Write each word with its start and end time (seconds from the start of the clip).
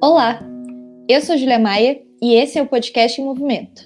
Olá, 0.00 0.38
eu 1.08 1.20
sou 1.20 1.36
Julia 1.36 1.58
Maia 1.58 2.00
e 2.22 2.32
esse 2.32 2.56
é 2.56 2.62
o 2.62 2.68
podcast 2.68 3.20
em 3.20 3.24
Movimento. 3.24 3.82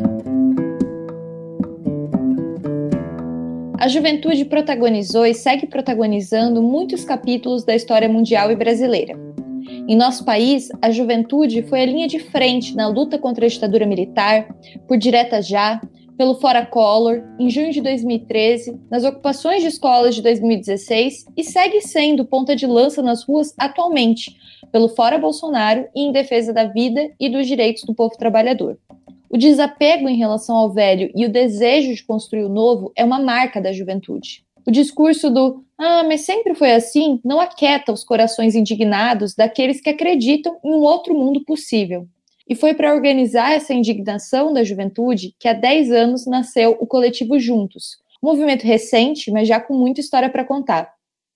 A 3.79 3.89
juventude 3.89 4.45
protagonizou 4.45 5.25
e 5.25 5.33
segue 5.33 5.67
protagonizando 5.67 6.63
muitos 6.63 7.03
capítulos 7.03 7.65
da 7.65 7.75
história 7.75 8.11
mundial 8.11 8.53
e 8.53 8.57
brasileira. 8.57 9.19
Em 9.89 9.97
nosso 9.97 10.23
país, 10.23 10.69
a 10.83 10.91
juventude 10.91 11.63
foi 11.63 11.81
a 11.81 11.87
linha 11.87 12.07
de 12.07 12.19
frente 12.19 12.77
na 12.77 12.89
luta 12.89 13.19
contra 13.19 13.47
a 13.47 13.49
ditadura 13.49 13.87
militar, 13.87 14.55
por 14.87 14.99
direta 14.99 15.41
já, 15.41 15.81
pelo 16.17 16.35
Fora 16.41 16.65
Collor, 16.65 17.23
em 17.39 17.49
junho 17.51 17.73
de 17.73 17.81
2013, 17.81 18.81
nas 18.91 19.05
ocupações 19.05 19.63
de 19.63 19.69
escolas 19.69 20.15
de 20.15 20.23
2016 20.23 21.27
e 21.37 21.45
segue 21.45 21.81
sendo 21.81 22.25
ponta 22.25 22.55
de 22.55 22.67
lança 22.67 23.03
nas 23.03 23.25
ruas 23.25 23.55
atualmente, 23.59 24.37
pelo 24.71 24.89
Fora 24.89 25.19
Bolsonaro 25.19 25.87
e 25.95 26.03
em 26.03 26.13
defesa 26.13 26.53
da 26.53 26.65
vida 26.65 27.11
e 27.19 27.29
dos 27.29 27.47
direitos 27.47 27.85
do 27.85 27.95
povo 27.95 28.17
trabalhador. 28.17 28.79
O 29.29 29.39
desapego 29.39 30.09
em 30.09 30.17
relação 30.17 30.57
ao 30.57 30.71
velho 30.71 31.11
e 31.15 31.25
o 31.25 31.33
desejo 31.33 31.95
de 31.95 32.05
construir 32.05 32.45
o 32.45 32.51
novo 32.51 32.93
é 32.95 33.03
uma 33.03 33.19
marca 33.19 33.61
da 33.61 33.73
juventude. 33.73 34.45
O 34.67 34.71
discurso 34.71 35.31
do 35.31 35.65
ah, 35.77 36.05
mas 36.05 36.21
sempre 36.21 36.55
foi 36.55 36.73
assim 36.73 37.19
não 37.25 37.41
aquieta 37.41 37.93
os 37.93 38.05
corações 38.05 38.55
indignados 38.55 39.35
daqueles 39.35 39.81
que 39.81 39.91
acreditam 39.91 40.57
em 40.65 40.73
um 40.73 40.83
outro 40.83 41.15
mundo 41.15 41.43
possível. 41.45 42.07
E 42.49 42.55
foi 42.55 42.75
para 42.75 42.95
organizar 42.95 43.53
essa 43.53 43.73
indignação 43.73 44.53
da 44.53 44.65
juventude 44.65 45.35
que 45.39 45.49
há 45.49 45.53
10 45.53 45.91
anos 45.93 46.27
nasceu 46.27 46.77
o 46.81 46.87
coletivo 46.87 47.39
Juntos, 47.39 47.99
um 48.23 48.29
movimento 48.29 48.63
recente, 48.63 49.31
mas 49.31 49.49
já 49.49 49.61
com 49.61 49.75
muita 49.75 50.01
história 50.01 50.31
para 50.31 50.45
contar. 50.45 50.93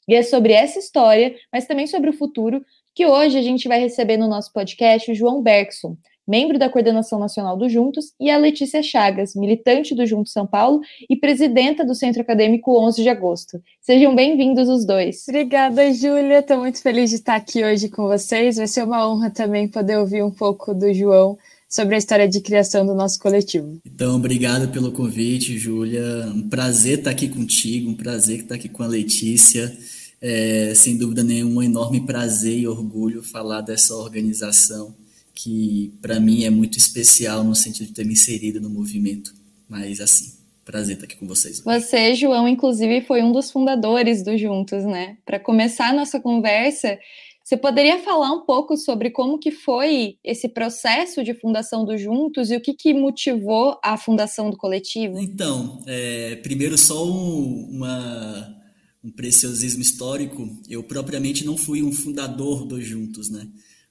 E 0.08 0.14
é 0.14 0.22
sobre 0.22 0.52
essa 0.52 0.78
história, 0.78 1.34
mas 1.52 1.66
também 1.66 1.86
sobre 1.86 2.10
o 2.10 2.12
futuro, 2.12 2.64
que 2.94 3.06
hoje 3.06 3.36
a 3.36 3.42
gente 3.42 3.68
vai 3.68 3.80
receber 3.80 4.16
no 4.16 4.28
nosso 4.28 4.52
podcast 4.52 5.10
o 5.10 5.14
João 5.14 5.42
Bergson, 5.42 5.96
membro 6.26 6.58
da 6.58 6.68
coordenação 6.68 7.18
nacional 7.18 7.56
do 7.56 7.68
Juntos, 7.68 8.12
e 8.20 8.30
a 8.30 8.36
Letícia 8.36 8.82
Chagas, 8.82 9.34
militante 9.34 9.94
do 9.94 10.04
Juntos 10.04 10.32
São 10.32 10.46
Paulo 10.46 10.80
e 11.08 11.14
presidenta 11.14 11.84
do 11.84 11.94
Centro 11.94 12.22
Acadêmico 12.22 12.76
11 12.78 13.02
de 13.02 13.08
Agosto. 13.08 13.62
Sejam 13.80 14.14
bem-vindos 14.14 14.68
os 14.68 14.84
dois. 14.84 15.24
Obrigada, 15.28 15.92
Júlia. 15.92 16.40
Estou 16.40 16.58
muito 16.58 16.82
feliz 16.82 17.10
de 17.10 17.16
estar 17.16 17.36
aqui 17.36 17.64
hoje 17.64 17.88
com 17.88 18.08
vocês. 18.08 18.56
Vai 18.56 18.66
ser 18.66 18.82
uma 18.82 19.08
honra 19.08 19.30
também 19.30 19.68
poder 19.68 19.98
ouvir 19.98 20.24
um 20.24 20.30
pouco 20.30 20.74
do 20.74 20.92
João 20.92 21.38
sobre 21.68 21.94
a 21.94 21.98
história 21.98 22.28
de 22.28 22.40
criação 22.40 22.84
do 22.84 22.94
nosso 22.94 23.18
coletivo. 23.20 23.78
Então, 23.84 24.16
obrigado 24.16 24.68
pelo 24.72 24.90
convite, 24.90 25.58
Júlia. 25.58 26.26
Um 26.34 26.48
prazer 26.48 26.98
estar 26.98 27.10
aqui 27.10 27.28
contigo, 27.28 27.90
um 27.90 27.94
prazer 27.94 28.40
estar 28.40 28.56
aqui 28.56 28.68
com 28.68 28.82
a 28.82 28.86
Letícia. 28.86 29.76
É, 30.20 30.72
sem 30.74 30.96
dúvida 30.96 31.22
nenhuma, 31.22 31.60
um 31.60 31.62
enorme 31.62 32.00
prazer 32.00 32.58
e 32.58 32.66
orgulho 32.66 33.22
falar 33.22 33.60
dessa 33.60 33.94
organização 33.94 34.94
que 35.36 35.92
para 36.00 36.18
mim 36.18 36.44
é 36.44 36.50
muito 36.50 36.78
especial 36.78 37.44
no 37.44 37.54
sentido 37.54 37.88
de 37.88 37.92
ter 37.92 38.06
me 38.06 38.14
inserido 38.14 38.58
no 38.58 38.70
movimento. 38.70 39.34
Mas 39.68 40.00
assim, 40.00 40.32
prazer 40.64 40.94
estar 40.94 41.04
aqui 41.04 41.16
com 41.16 41.26
vocês. 41.26 41.64
Hoje. 41.64 41.80
Você, 41.80 42.14
João, 42.14 42.48
inclusive 42.48 43.02
foi 43.02 43.22
um 43.22 43.30
dos 43.30 43.50
fundadores 43.50 44.24
do 44.24 44.36
Juntos, 44.36 44.84
né? 44.84 45.18
Para 45.26 45.38
começar 45.38 45.90
a 45.90 45.92
nossa 45.92 46.18
conversa, 46.18 46.98
você 47.44 47.56
poderia 47.56 47.98
falar 47.98 48.32
um 48.32 48.40
pouco 48.40 48.76
sobre 48.76 49.10
como 49.10 49.38
que 49.38 49.52
foi 49.52 50.16
esse 50.24 50.48
processo 50.48 51.22
de 51.22 51.34
fundação 51.34 51.84
do 51.84 51.96
Juntos 51.96 52.50
e 52.50 52.56
o 52.56 52.60
que, 52.60 52.72
que 52.72 52.94
motivou 52.94 53.78
a 53.84 53.96
fundação 53.96 54.50
do 54.50 54.56
coletivo? 54.56 55.20
Então, 55.20 55.80
é, 55.86 56.36
primeiro 56.36 56.78
só 56.78 57.06
um, 57.06 57.68
uma, 57.70 58.56
um 59.04 59.10
preciosismo 59.12 59.82
histórico. 59.82 60.48
Eu 60.68 60.82
propriamente 60.82 61.44
não 61.44 61.56
fui 61.56 61.82
um 61.82 61.92
fundador 61.92 62.64
do 62.64 62.80
Juntos, 62.80 63.30
né? 63.30 63.46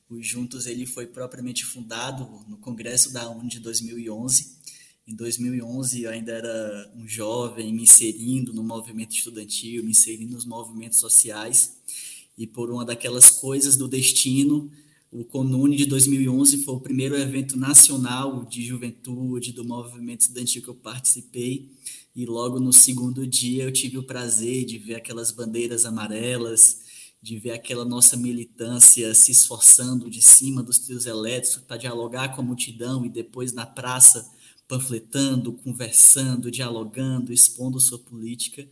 O 0.08 0.22
Juntos 0.22 0.68
ele 0.68 0.86
foi 0.86 1.08
propriamente 1.08 1.66
fundado 1.66 2.30
no 2.48 2.58
Congresso 2.58 3.12
da 3.12 3.28
ONU 3.28 3.50
de 3.50 3.60
2011. 3.60 4.56
Em 5.08 5.16
2011 5.16 6.04
eu 6.04 6.12
ainda 6.12 6.32
era 6.32 6.94
um 6.96 7.08
jovem 7.08 7.74
me 7.74 7.84
inserindo 7.84 8.54
no 8.54 8.64
movimento 8.64 9.16
estudantil, 9.16 9.84
me 9.84 9.92
inserindo 9.92 10.34
nos 10.34 10.46
movimentos 10.46 11.00
sociais. 11.00 11.78
E 12.38 12.46
por 12.46 12.70
uma 12.70 12.86
daquelas 12.86 13.32
coisas 13.32 13.76
do 13.76 13.88
destino, 13.88 14.72
o 15.12 15.24
Conune 15.24 15.76
de 15.76 15.88
2011 15.88 16.64
foi 16.64 16.76
o 16.76 16.80
primeiro 16.80 17.16
evento 17.16 17.58
nacional 17.58 18.46
de 18.46 18.64
juventude 18.64 19.54
do 19.54 19.66
movimento 19.66 20.22
estudantil 20.22 20.62
que 20.62 20.68
eu 20.68 20.76
participei. 20.76 21.72
E 22.16 22.28
logo 22.28 22.60
no 22.60 22.72
segundo 22.72 23.26
dia 23.26 23.64
eu 23.64 23.72
tive 23.72 23.98
o 23.98 24.04
prazer 24.04 24.66
de 24.66 24.78
ver 24.78 24.96
aquelas 24.96 25.32
bandeiras 25.32 25.84
amarelas, 25.84 26.82
de 27.22 27.40
ver 27.40 27.52
aquela 27.52 27.84
nossa 27.84 28.16
militância 28.16 29.14
se 29.16 29.32
esforçando 29.32 30.10
de 30.10 30.22
cima 30.22 30.62
dos 30.62 30.80
trios 30.80 31.06
elétricos 31.06 31.64
para 31.64 31.78
dialogar 31.78 32.36
com 32.36 32.42
a 32.42 32.46
multidão 32.46 33.06
e 33.06 33.10
depois 33.10 33.52
na 33.52 33.66
praça 33.66 34.30
panfletando, 34.68 35.54
conversando, 35.54 36.52
dialogando, 36.52 37.32
expondo 37.32 37.80
sua 37.80 38.00
política, 38.00 38.68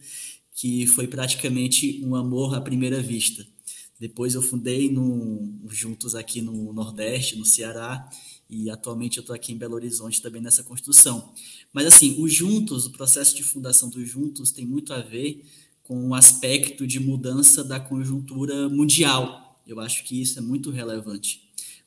que 0.53 0.85
foi 0.87 1.07
praticamente 1.07 2.01
um 2.03 2.15
amor 2.15 2.55
à 2.55 2.61
primeira 2.61 3.01
vista. 3.01 3.45
Depois 3.99 4.33
eu 4.33 4.41
fundei 4.41 4.91
no, 4.91 5.59
juntos 5.69 6.15
aqui 6.15 6.41
no 6.41 6.73
Nordeste, 6.73 7.37
no 7.37 7.45
Ceará, 7.45 8.09
e 8.49 8.69
atualmente 8.69 9.17
eu 9.17 9.21
estou 9.21 9.35
aqui 9.35 9.53
em 9.53 9.57
Belo 9.57 9.75
Horizonte 9.75 10.21
também 10.21 10.41
nessa 10.41 10.63
construção. 10.63 11.33
Mas 11.71 11.87
assim, 11.87 12.21
o 12.21 12.27
Juntos, 12.27 12.85
o 12.85 12.91
processo 12.91 13.35
de 13.35 13.43
fundação 13.43 13.89
do 13.89 14.05
Juntos 14.05 14.51
tem 14.51 14.65
muito 14.65 14.93
a 14.93 14.99
ver 14.99 15.43
com 15.83 16.07
o 16.09 16.15
aspecto 16.15 16.87
de 16.87 16.99
mudança 16.99 17.63
da 17.63 17.79
conjuntura 17.79 18.69
mundial. 18.69 19.61
Eu 19.67 19.79
acho 19.79 20.03
que 20.03 20.21
isso 20.21 20.39
é 20.39 20.41
muito 20.41 20.71
relevante. 20.71 21.41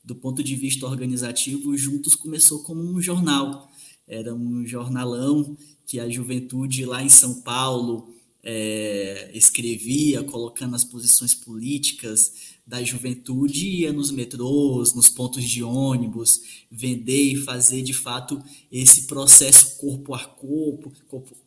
Do 0.04 0.14
ponto 0.14 0.42
de 0.42 0.54
vista 0.54 0.86
organizativo, 0.86 1.76
Juntos 1.76 2.14
começou 2.14 2.62
como 2.62 2.80
um 2.80 3.00
jornal. 3.00 3.70
Era 4.06 4.34
um 4.34 4.64
jornalão 4.64 5.56
que 5.84 5.98
a 5.98 6.08
juventude 6.08 6.84
lá 6.84 7.02
em 7.02 7.08
São 7.08 7.40
Paulo 7.40 8.14
é, 8.48 9.32
escrevia, 9.34 10.22
colocando 10.22 10.76
as 10.76 10.84
posições 10.84 11.34
políticas 11.34 12.54
da 12.64 12.80
juventude, 12.80 13.68
ia 13.68 13.92
nos 13.92 14.12
metrôs, 14.12 14.94
nos 14.94 15.08
pontos 15.08 15.42
de 15.42 15.64
ônibus, 15.64 16.40
vender 16.70 17.32
e 17.32 17.36
fazer 17.36 17.82
de 17.82 17.92
fato 17.92 18.40
esse 18.70 19.08
processo 19.08 19.76
corpo 19.78 20.14
a 20.14 20.24
corpo, 20.24 20.92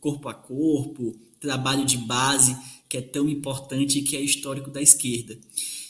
corpo, 0.02 0.28
a 0.28 0.34
corpo, 0.34 1.16
trabalho 1.40 1.86
de 1.86 1.98
base 1.98 2.58
que 2.90 2.98
é 2.98 3.02
tão 3.02 3.30
importante 3.30 4.00
e 4.00 4.02
que 4.02 4.18
é 4.18 4.22
histórico 4.22 4.70
da 4.70 4.82
esquerda. 4.82 5.40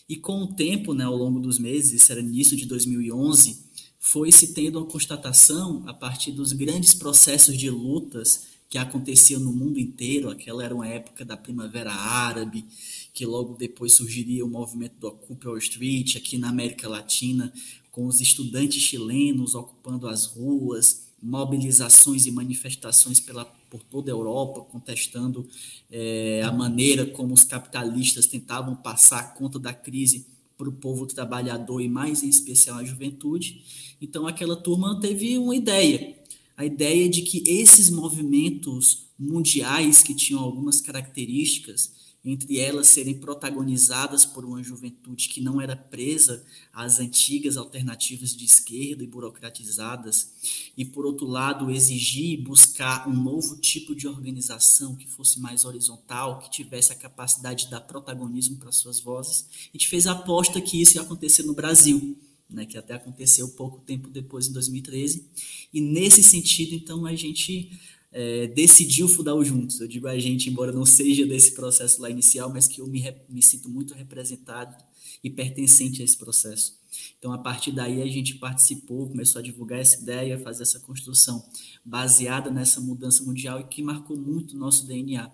E 0.08 0.16
com 0.16 0.44
o 0.44 0.54
tempo, 0.54 0.94
né, 0.94 1.06
ao 1.06 1.16
longo 1.16 1.40
dos 1.40 1.58
meses, 1.58 2.04
isso 2.04 2.12
era 2.12 2.22
início 2.22 2.56
de 2.56 2.68
2011, 2.68 3.64
foi 4.00 4.32
se 4.32 4.54
tendo 4.54 4.78
uma 4.78 4.86
constatação 4.86 5.84
a 5.88 5.94
partir 5.94 6.32
dos 6.32 6.52
grandes 6.54 6.94
processos 6.94 7.58
de 7.58 7.70
lutas 7.70 8.59
que 8.70 8.78
aconteciam 8.78 9.42
no 9.42 9.52
mundo 9.52 9.80
inteiro. 9.80 10.30
Aquela 10.30 10.64
era 10.64 10.76
uma 10.76 10.88
época 10.88 11.26
da 11.26 11.36
Primavera 11.36 11.92
Árabe, 11.92 12.64
que 13.12 13.26
logo 13.26 13.56
depois 13.58 13.94
surgiria 13.94 14.46
o 14.46 14.50
movimento 14.50 14.94
do 15.00 15.08
Occupy 15.08 15.48
Wall 15.48 15.58
Street 15.58 16.16
aqui 16.16 16.38
na 16.38 16.50
América 16.50 16.88
Latina, 16.88 17.52
com 17.92 18.06
os 18.06 18.22
estudantes 18.22 18.82
chilenos 18.82 19.56
ocupando 19.56 20.08
as 20.08 20.26
ruas, 20.26 21.08
mobilizações 21.22 22.28
e 22.28 22.32
manifestações 22.32 23.20
pela, 23.20 23.44
por 23.44 23.82
toda 23.82 24.12
a 24.12 24.14
Europa, 24.14 24.62
contestando 24.62 25.48
é, 25.92 26.44
a 26.46 26.52
maneira 26.52 27.08
como 27.08 27.34
os 27.34 27.44
capitalistas 27.44 28.28
tentavam 28.28 28.76
passar 28.76 29.20
a 29.20 29.24
conta 29.24 29.58
da 29.58 29.74
crise 29.74 30.28
para 30.58 30.70
o 30.70 30.74
povo 30.74 31.08
trabalhador 31.08 31.82
e 31.82 31.88
mais 31.90 32.22
em 32.22 32.30
especial 32.30 32.78
a 32.78 32.84
juventude. 32.84 33.64
Então 34.02 34.28
aquela 34.28 34.56
turma 34.56 35.00
teve 35.00 35.38
uma 35.38 35.56
ideia, 35.56 36.19
a 36.60 36.66
ideia 36.66 37.08
de 37.08 37.22
que 37.22 37.42
esses 37.50 37.90
movimentos 37.90 39.06
mundiais 39.18 40.04
que 40.04 40.14
tinham 40.14 40.42
algumas 40.42 40.82
características 40.82 41.94
entre 42.24 42.60
elas 42.60 42.90
serem 42.90 43.18
protagonizadas 43.18 44.26
por 44.26 44.44
uma 44.44 44.62
juventude 44.62 45.30
que 45.30 45.40
não 45.40 45.62
era 45.62 45.74
presa 45.74 46.46
às 46.74 47.00
antigas 47.00 47.56
alternativas 47.56 48.36
de 48.36 48.44
esquerda 48.44 49.02
e 49.02 49.08
burocratizadas, 49.08 50.34
e 50.76 50.84
por 50.84 51.06
outro 51.06 51.26
lado 51.26 51.72
exigir 51.72 52.38
e 52.38 52.44
buscar 52.44 53.08
um 53.08 53.14
novo 53.14 53.56
tipo 53.56 53.96
de 53.96 54.06
organização 54.06 54.98
que 54.98 55.08
fosse 55.08 55.40
mais 55.40 55.64
horizontal, 55.64 56.40
que 56.40 56.52
tivesse 56.52 56.92
a 56.92 56.96
capacidade 56.96 57.64
de 57.64 57.72
dar 57.72 57.80
protagonismo 57.80 58.58
para 58.58 58.74
suas 58.74 59.00
vozes, 59.00 59.46
a 59.70 59.78
gente 59.78 59.88
fez 59.88 60.06
a 60.08 60.12
aposta 60.12 60.60
que 60.60 60.82
isso 60.82 60.98
ia 60.98 61.04
acontecer 61.04 61.44
no 61.44 61.54
Brasil. 61.54 62.18
Né, 62.50 62.66
que 62.66 62.80
até 62.80 62.96
aconteceu 62.96 63.48
pouco 63.50 63.80
tempo 63.82 64.10
depois, 64.10 64.48
em 64.48 64.54
2013. 64.54 65.30
E 65.72 65.80
nesse 65.80 66.24
sentido, 66.24 66.74
então, 66.74 67.06
a 67.06 67.14
gente 67.14 67.80
é, 68.12 68.48
decidiu 68.48 69.08
fundar 69.08 69.40
Juntos. 69.44 69.80
Eu 69.80 69.88
digo 69.88 70.08
a 70.08 70.18
gente, 70.18 70.50
embora 70.50 70.72
não 70.72 70.86
seja 70.86 71.26
desse 71.26 71.52
processo 71.54 72.02
lá 72.02 72.10
inicial, 72.10 72.50
mas 72.52 72.68
que 72.68 72.82
eu 72.82 72.88
me, 72.88 73.04
me 73.30 73.42
sinto 73.42 73.70
muito 73.70 73.94
representado 73.94 74.76
e 75.24 75.30
pertencente 75.30 76.02
a 76.02 76.06
esse 76.06 76.18
processo. 76.18 76.80
Então, 77.18 77.32
a 77.32 77.38
partir 77.38 77.72
daí, 77.72 78.02
a 78.02 78.08
gente 78.08 78.36
participou, 78.36 79.08
começou 79.08 79.40
a 79.40 79.44
divulgar 79.44 79.80
essa 79.80 80.02
ideia, 80.02 80.40
fazer 80.40 80.64
essa 80.64 80.80
construção 80.80 81.44
baseada 81.86 82.50
nessa 82.50 82.80
mudança 82.82 83.24
mundial 83.24 83.60
e 83.60 83.64
que 83.66 83.84
marcou 83.84 84.18
muito 84.18 84.56
o 84.56 84.60
nosso 84.60 84.88
DNA, 84.88 85.30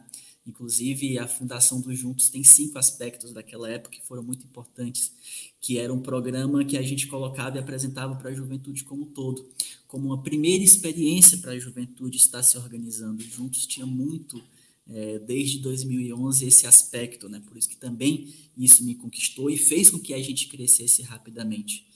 Inclusive, 0.48 1.18
a 1.18 1.28
fundação 1.28 1.82
dos 1.82 1.98
Juntos 1.98 2.30
tem 2.30 2.44
cinco 2.44 2.78
aspectos 2.78 3.34
daquela 3.34 3.70
época 3.70 3.96
que 3.98 4.06
foram 4.06 4.22
muito 4.22 4.46
importantes, 4.46 5.12
que 5.60 5.80
era 5.80 5.92
um 5.92 6.00
programa 6.00 6.64
que 6.64 6.78
a 6.78 6.84
gente 6.84 7.08
colocava 7.08 7.58
e 7.58 7.60
apresentava 7.60 8.16
para 8.16 8.30
a 8.30 8.34
juventude 8.34 8.84
como 8.84 9.04
um 9.04 9.08
todo, 9.08 9.50
como 9.88 10.08
uma 10.08 10.22
primeira 10.22 10.64
experiência 10.64 11.40
para 11.40 11.54
a 11.54 11.60
juventude 11.60 12.18
estar 12.18 12.44
se 12.44 12.58
organizando. 12.58 13.24
Juntos 13.24 13.66
tinha 13.66 13.88
muito, 13.88 14.40
é, 14.88 15.18
desde 15.18 15.58
2011, 15.60 16.46
esse 16.46 16.68
aspecto, 16.68 17.28
né? 17.28 17.42
por 17.44 17.58
isso 17.58 17.68
que 17.68 17.78
também 17.78 18.32
isso 18.56 18.86
me 18.86 18.94
conquistou 18.94 19.50
e 19.50 19.58
fez 19.58 19.90
com 19.90 19.98
que 19.98 20.14
a 20.14 20.22
gente 20.22 20.48
crescesse 20.48 21.02
rapidamente, 21.02 21.88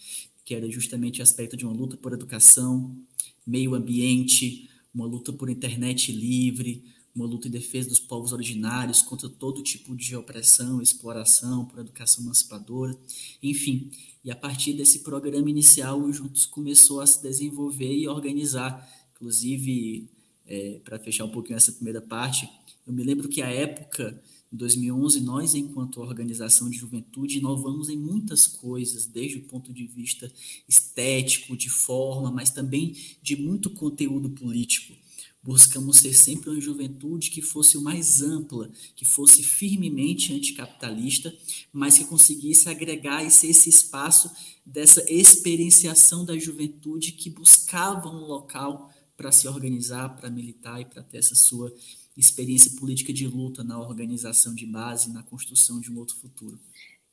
que 0.44 0.56
era 0.56 0.68
justamente 0.72 1.20
o 1.20 1.24
aspecto 1.24 1.56
de 1.56 1.66
uma 1.66 1.74
luta 1.74 1.96
por 1.96 2.14
educação, 2.14 2.98
meio 3.46 3.76
ambiente, 3.76 4.68
uma 4.92 5.06
luta 5.06 5.32
por 5.32 5.52
internet 5.52 6.12
livre, 6.12 6.84
uma 7.16 7.26
luta 7.26 7.48
em 7.48 7.52
defesa 7.52 7.90
dos 7.90 8.00
povos 8.00 8.32
originários 8.32 9.02
contra 9.02 9.30
todo 9.30 9.64
tipo 9.64 9.96
de 9.96 10.16
opressão, 10.16 10.82
exploração, 10.82 11.66
por 11.66 11.80
educação 11.80 12.24
emancipadora, 12.24 12.98
enfim. 13.42 13.92
E 14.24 14.32
a 14.32 14.36
partir 14.36 14.74
desse 14.74 15.00
programa 15.00 15.50
inicial, 15.50 16.00
o 16.02 16.12
Juntos 16.14 16.46
começou 16.46 17.02
a 17.02 17.08
se 17.08 17.22
desenvolver 17.22 17.94
e 17.94 18.08
organizar. 18.08 18.88
Inclusive, 19.16 20.10
é, 20.46 20.80
para 20.84 21.00
fechar 21.00 21.26
um 21.26 21.32
pouquinho 21.32 21.58
essa 21.58 21.72
primeira 21.72 22.02
parte, 22.02 22.50
eu 22.86 22.94
me 22.94 23.04
lembro 23.04 23.30
que 23.30 23.42
a 23.42 23.48
época, 23.48 24.22
em 24.52 24.58
2011, 24.58 25.22
nós, 25.22 25.54
enquanto 25.54 26.02
organização 26.02 26.70
de 26.70 26.78
juventude, 26.78 27.38
inovamos 27.38 27.90
em 27.90 27.98
muitas 27.98 28.48
coisas, 28.48 29.06
desde 29.06 29.38
o 29.38 29.44
ponto 29.44 29.72
de 29.72 29.86
vista 29.86 30.32
estético, 30.68 31.56
de 31.56 31.70
forma, 31.70 32.32
mas 32.32 32.50
também 32.50 32.96
de 33.22 33.36
muito 33.36 33.70
conteúdo 33.70 34.30
político. 34.30 34.96
Buscamos 35.42 35.98
ser 35.98 36.14
sempre 36.14 36.50
uma 36.50 36.60
juventude 36.60 37.30
que 37.30 37.42
fosse 37.42 37.78
o 37.78 37.82
mais 37.82 38.22
ampla, 38.22 38.70
que 38.96 39.06
fosse 39.06 39.42
firmemente 39.42 40.34
anticapitalista, 40.34 41.34
mas 41.72 41.98
que 41.98 42.04
conseguisse 42.04 42.68
agregar 42.68 43.24
e 43.24 43.32
ser 43.32 43.48
esse 43.48 43.70
espaço 43.70 44.30
dessa 44.66 45.04
experienciação 45.12 46.26
da 46.26 46.38
juventude 46.38 47.14
que 47.14 47.30
buscava 47.30 48.10
um 48.10 48.26
local 48.26 48.94
para 49.16 49.32
se 49.32 49.48
organizar, 49.48 50.10
para 50.16 50.30
militar 50.30 50.82
e 50.82 50.86
para 50.86 51.04
ter 51.04 51.18
essa 51.18 51.36
sua 51.36 51.74
experiência 52.18 52.72
política 52.72 53.14
de 53.14 53.26
luta 53.26 53.64
na 53.64 53.80
organização 53.80 54.54
de 54.54 54.66
base, 54.66 55.12
na 55.12 55.24
construção 55.24 55.80
de 55.80 55.90
um 55.90 55.98
outro 55.98 56.18
futuro. 56.18 56.60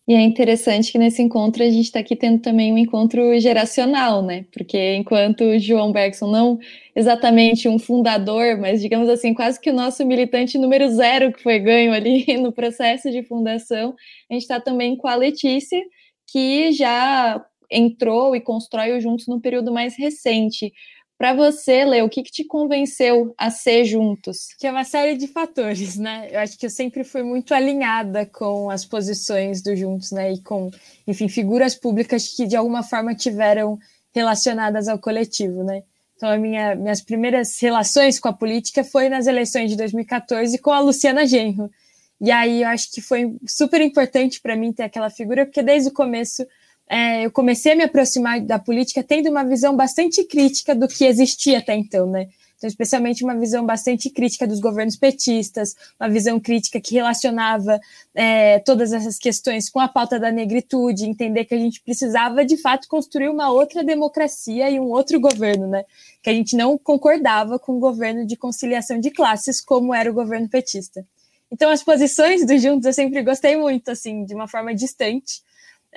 E 0.08 0.14
é 0.14 0.20
interessante 0.22 0.92
que 0.92 0.98
nesse 0.98 1.20
encontro 1.20 1.64
a 1.64 1.66
gente 1.68 1.86
está 1.86 1.98
aqui 1.98 2.14
tendo 2.14 2.40
também 2.40 2.72
um 2.72 2.78
encontro 2.78 3.38
geracional, 3.40 4.22
né? 4.22 4.46
Porque 4.52 4.94
enquanto 4.94 5.58
João 5.58 5.90
Bergson 5.90 6.28
não 6.30 6.58
exatamente 6.94 7.68
um 7.68 7.76
fundador, 7.76 8.56
mas 8.56 8.80
digamos 8.80 9.08
assim, 9.08 9.34
quase 9.34 9.60
que 9.60 9.68
o 9.68 9.74
nosso 9.74 10.06
militante 10.06 10.58
número 10.58 10.88
zero 10.90 11.32
que 11.32 11.42
foi 11.42 11.58
ganho 11.58 11.92
ali 11.92 12.24
no 12.38 12.52
processo 12.52 13.10
de 13.10 13.24
fundação, 13.24 13.96
a 14.30 14.34
gente 14.34 14.42
está 14.42 14.60
também 14.60 14.96
com 14.96 15.08
a 15.08 15.16
Letícia, 15.16 15.82
que 16.30 16.70
já 16.70 17.44
entrou 17.68 18.36
e 18.36 18.40
constrói 18.40 18.96
o 18.96 19.00
Juntos 19.00 19.26
no 19.26 19.40
período 19.40 19.72
mais 19.72 19.96
recente. 19.98 20.72
Para 21.18 21.32
você, 21.32 21.82
Leo, 21.84 22.04
o 22.04 22.10
que, 22.10 22.22
que, 22.22 22.30
te 22.30 22.44
convenceu 22.44 23.34
a 23.38 23.50
ser 23.50 23.84
juntos? 23.84 24.48
Que 24.58 24.66
é 24.66 24.70
uma 24.70 24.84
série 24.84 25.16
de 25.16 25.26
fatores, 25.26 25.96
né? 25.96 26.28
Eu 26.30 26.40
acho 26.40 26.58
que 26.58 26.66
eu 26.66 26.70
sempre 26.70 27.04
fui 27.04 27.22
muito 27.22 27.54
alinhada 27.54 28.26
com 28.26 28.68
as 28.68 28.84
posições 28.84 29.62
do 29.62 29.74
Juntos, 29.74 30.12
né? 30.12 30.34
E 30.34 30.42
com, 30.42 30.70
enfim, 31.06 31.26
figuras 31.26 31.74
públicas 31.74 32.34
que 32.36 32.46
de 32.46 32.54
alguma 32.54 32.82
forma 32.82 33.14
tiveram 33.14 33.78
relacionadas 34.14 34.88
ao 34.88 34.98
coletivo, 34.98 35.64
né? 35.64 35.82
Então, 36.16 36.38
minha, 36.38 36.74
minhas 36.74 37.00
primeiras 37.00 37.58
relações 37.60 38.18
com 38.18 38.28
a 38.28 38.32
política 38.32 38.84
foi 38.84 39.08
nas 39.08 39.26
eleições 39.26 39.70
de 39.70 39.76
2014 39.76 40.58
com 40.58 40.70
a 40.70 40.80
Luciana 40.80 41.26
Genro. 41.26 41.70
E 42.20 42.30
aí 42.30 42.62
eu 42.62 42.68
acho 42.68 42.92
que 42.92 43.00
foi 43.00 43.36
super 43.46 43.80
importante 43.80 44.40
para 44.40 44.56
mim 44.56 44.72
ter 44.72 44.82
aquela 44.82 45.08
figura, 45.08 45.46
porque 45.46 45.62
desde 45.62 45.88
o 45.88 45.92
começo 45.92 46.46
é, 46.88 47.26
eu 47.26 47.30
comecei 47.30 47.72
a 47.72 47.76
me 47.76 47.84
aproximar 47.84 48.40
da 48.40 48.58
política 48.58 49.02
tendo 49.02 49.30
uma 49.30 49.44
visão 49.44 49.74
bastante 49.76 50.24
crítica 50.24 50.74
do 50.74 50.86
que 50.86 51.04
existia 51.04 51.58
até 51.58 51.74
então, 51.74 52.08
né? 52.08 52.28
Então, 52.56 52.68
especialmente 52.68 53.22
uma 53.22 53.36
visão 53.36 53.66
bastante 53.66 54.08
crítica 54.08 54.46
dos 54.46 54.60
governos 54.60 54.96
petistas, 54.96 55.74
uma 56.00 56.08
visão 56.08 56.40
crítica 56.40 56.80
que 56.80 56.94
relacionava 56.94 57.78
é, 58.14 58.58
todas 58.60 58.94
essas 58.94 59.18
questões 59.18 59.68
com 59.68 59.78
a 59.78 59.86
pauta 59.86 60.18
da 60.18 60.32
negritude, 60.32 61.04
entender 61.04 61.44
que 61.44 61.54
a 61.54 61.58
gente 61.58 61.82
precisava, 61.82 62.46
de 62.46 62.56
fato, 62.56 62.88
construir 62.88 63.28
uma 63.28 63.50
outra 63.50 63.84
democracia 63.84 64.70
e 64.70 64.80
um 64.80 64.90
outro 64.90 65.20
governo, 65.20 65.68
né? 65.68 65.84
Que 66.22 66.30
a 66.30 66.32
gente 66.32 66.56
não 66.56 66.78
concordava 66.78 67.58
com 67.58 67.72
o 67.72 67.78
governo 67.78 68.26
de 68.26 68.36
conciliação 68.36 68.98
de 68.98 69.10
classes, 69.10 69.60
como 69.60 69.94
era 69.94 70.10
o 70.10 70.14
governo 70.14 70.48
petista. 70.48 71.04
Então, 71.50 71.70
as 71.70 71.82
posições 71.82 72.44
do 72.46 72.56
Juntos 72.58 72.86
eu 72.86 72.92
sempre 72.92 73.22
gostei 73.22 73.54
muito, 73.56 73.90
assim, 73.90 74.24
de 74.24 74.34
uma 74.34 74.48
forma 74.48 74.74
distante, 74.74 75.42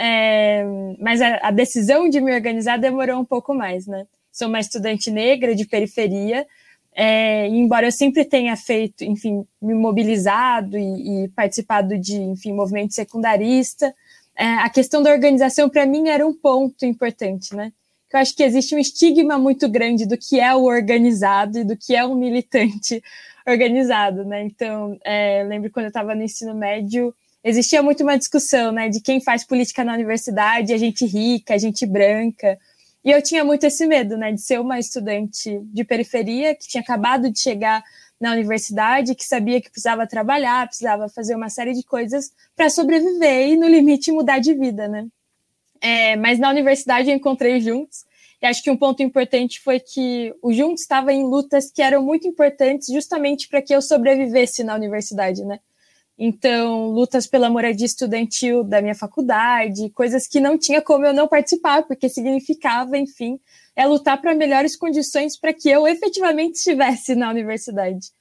é, 0.01 0.63
mas 0.97 1.21
a, 1.21 1.39
a, 1.49 1.51
decisão 1.51 2.07
de 2.07 2.21
me 2.21 2.33
organizar 2.33 2.79
demorou 2.79 3.19
um 3.19 3.25
pouco 3.25 3.53
mais, 3.53 3.85
né? 3.85 4.07
Sou 4.31 4.47
uma 4.47 4.61
estudante 4.61 5.11
negra 5.11 5.53
de 5.53 5.65
periferia, 5.65 6.47
é, 6.95 7.45
embora 7.49 7.87
eu 7.87 7.91
sempre 7.91 8.23
tenha 8.23 8.55
feito, 8.55 9.03
enfim, 9.03 9.45
me 9.61 9.73
mobilizado 9.73 10.77
e, 10.77 11.25
e 11.25 11.27
participado 11.27 11.97
de, 11.97 12.15
enfim, 12.15 12.53
movimento 12.53 12.93
secundarista, 12.93 13.93
é, 14.37 14.45
a 14.45 14.69
questão 14.69 15.03
da 15.03 15.11
organização 15.11 15.69
para 15.69 15.85
mim 15.85 16.07
era 16.07 16.25
um 16.25 16.33
ponto 16.33 16.85
importante, 16.85 17.53
né? 17.53 17.73
Eu 18.13 18.19
acho 18.19 18.33
que 18.33 18.41
existe 18.41 18.73
um 18.73 18.79
estigma 18.79 19.37
muito 19.37 19.67
grande 19.67 20.05
do 20.05 20.17
que 20.17 20.39
é 20.39 20.55
o 20.55 20.63
organizado 20.63 21.59
e 21.59 21.65
do 21.65 21.75
que 21.75 21.93
é 21.93 22.05
o 22.05 22.15
militante 22.15 23.03
organizado, 23.45 24.23
né? 24.23 24.43
Então, 24.43 24.97
é, 25.03 25.43
lembro 25.43 25.69
quando 25.69 25.87
eu 25.87 25.89
estava 25.89 26.15
no 26.15 26.23
ensino 26.23 26.55
médio, 26.55 27.13
existia 27.43 27.81
muito 27.81 28.03
uma 28.03 28.17
discussão, 28.17 28.71
né, 28.71 28.89
de 28.89 29.01
quem 29.01 29.21
faz 29.21 29.45
política 29.45 29.83
na 29.83 29.93
universidade, 29.93 30.73
a 30.73 30.77
gente 30.77 31.05
rica, 31.05 31.53
a 31.53 31.57
gente 31.57 31.85
branca. 31.85 32.57
E 33.03 33.11
eu 33.11 33.21
tinha 33.21 33.43
muito 33.43 33.65
esse 33.65 33.85
medo, 33.85 34.17
né, 34.17 34.31
de 34.31 34.41
ser 34.41 34.59
uma 34.59 34.77
estudante 34.77 35.59
de 35.63 35.83
periferia 35.83 36.53
que 36.55 36.67
tinha 36.67 36.81
acabado 36.81 37.29
de 37.31 37.39
chegar 37.39 37.83
na 38.19 38.33
universidade, 38.33 39.15
que 39.15 39.23
sabia 39.23 39.61
que 39.61 39.69
precisava 39.69 40.05
trabalhar, 40.05 40.67
precisava 40.67 41.07
fazer 41.07 41.35
uma 41.35 41.49
série 41.49 41.73
de 41.73 41.83
coisas 41.83 42.31
para 42.55 42.69
sobreviver 42.69 43.47
e, 43.47 43.55
no 43.55 43.67
limite, 43.67 44.11
mudar 44.11 44.39
de 44.39 44.53
vida, 44.53 44.87
né? 44.87 45.07
É, 45.79 46.17
mas 46.17 46.37
na 46.37 46.49
universidade 46.49 47.09
eu 47.09 47.15
encontrei 47.15 47.61
Juntos, 47.61 48.03
e 48.41 48.45
acho 48.45 48.61
que 48.61 48.71
um 48.71 48.75
ponto 48.75 49.01
importante 49.01 49.61
foi 49.61 49.79
que 49.79 50.33
o 50.41 50.51
Juntos 50.51 50.81
estava 50.81 51.13
em 51.13 51.23
lutas 51.23 51.71
que 51.71 51.81
eram 51.81 52.03
muito 52.03 52.27
importantes 52.27 52.87
justamente 52.87 53.47
para 53.47 53.61
que 53.61 53.73
eu 53.73 53.81
sobrevivesse 53.81 54.63
na 54.63 54.75
universidade, 54.75 55.45
né? 55.45 55.59
Então, 56.21 56.87
lutas 56.87 57.25
pela 57.25 57.49
moradia 57.49 57.85
estudantil 57.85 58.61
da 58.61 58.81
minha 58.81 58.93
faculdade, 58.93 59.89
coisas 59.91 60.27
que 60.27 60.41
não 60.41 60.57
tinha 60.57 60.81
como 60.81 61.05
eu 61.05 61.13
não 61.13 61.29
participar, 61.29 61.83
porque 61.83 62.09
significava, 62.09 62.97
enfim, 62.97 63.39
é 63.73 63.85
lutar 63.87 64.19
para 64.19 64.35
melhores 64.35 64.75
condições 64.75 65.39
para 65.39 65.53
que 65.53 65.69
eu 65.69 65.87
efetivamente 65.87 66.55
estivesse 66.55 67.15
na 67.15 67.29
universidade. 67.29 68.11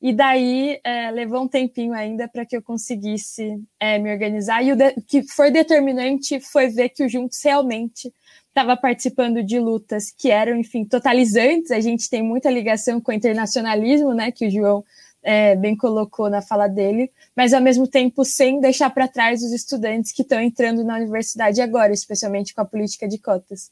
E 0.00 0.14
daí 0.14 0.80
é, 0.82 1.10
levou 1.10 1.42
um 1.42 1.48
tempinho 1.48 1.92
ainda 1.92 2.26
para 2.26 2.46
que 2.46 2.56
eu 2.56 2.62
conseguisse 2.62 3.62
é, 3.78 3.98
me 3.98 4.10
organizar. 4.10 4.64
E 4.64 4.72
o 4.72 4.76
que 5.06 5.22
foi 5.22 5.50
determinante 5.50 6.40
foi 6.40 6.68
ver 6.68 6.88
que 6.88 7.04
o 7.04 7.08
Juntos 7.08 7.38
realmente 7.44 8.10
estava 8.48 8.76
participando 8.78 9.44
de 9.44 9.60
lutas 9.60 10.10
que 10.10 10.30
eram, 10.30 10.56
enfim, 10.56 10.86
totalizantes. 10.86 11.70
A 11.70 11.80
gente 11.80 12.08
tem 12.08 12.22
muita 12.22 12.50
ligação 12.50 12.98
com 12.98 13.12
o 13.12 13.14
internacionalismo, 13.14 14.14
né, 14.14 14.32
que 14.32 14.46
o 14.46 14.50
João 14.50 14.82
é, 15.22 15.54
bem 15.54 15.76
colocou 15.76 16.28
na 16.28 16.42
fala 16.42 16.66
dele, 16.66 17.10
mas 17.36 17.54
ao 17.54 17.60
mesmo 17.60 17.86
tempo 17.86 18.24
sem 18.24 18.60
deixar 18.60 18.90
para 18.90 19.06
trás 19.06 19.42
os 19.42 19.52
estudantes 19.52 20.12
que 20.12 20.22
estão 20.22 20.40
entrando 20.40 20.82
na 20.84 20.96
universidade 20.96 21.60
agora, 21.60 21.92
especialmente 21.92 22.54
com 22.54 22.60
a 22.60 22.64
política 22.64 23.06
de 23.06 23.18
cotas. 23.18 23.70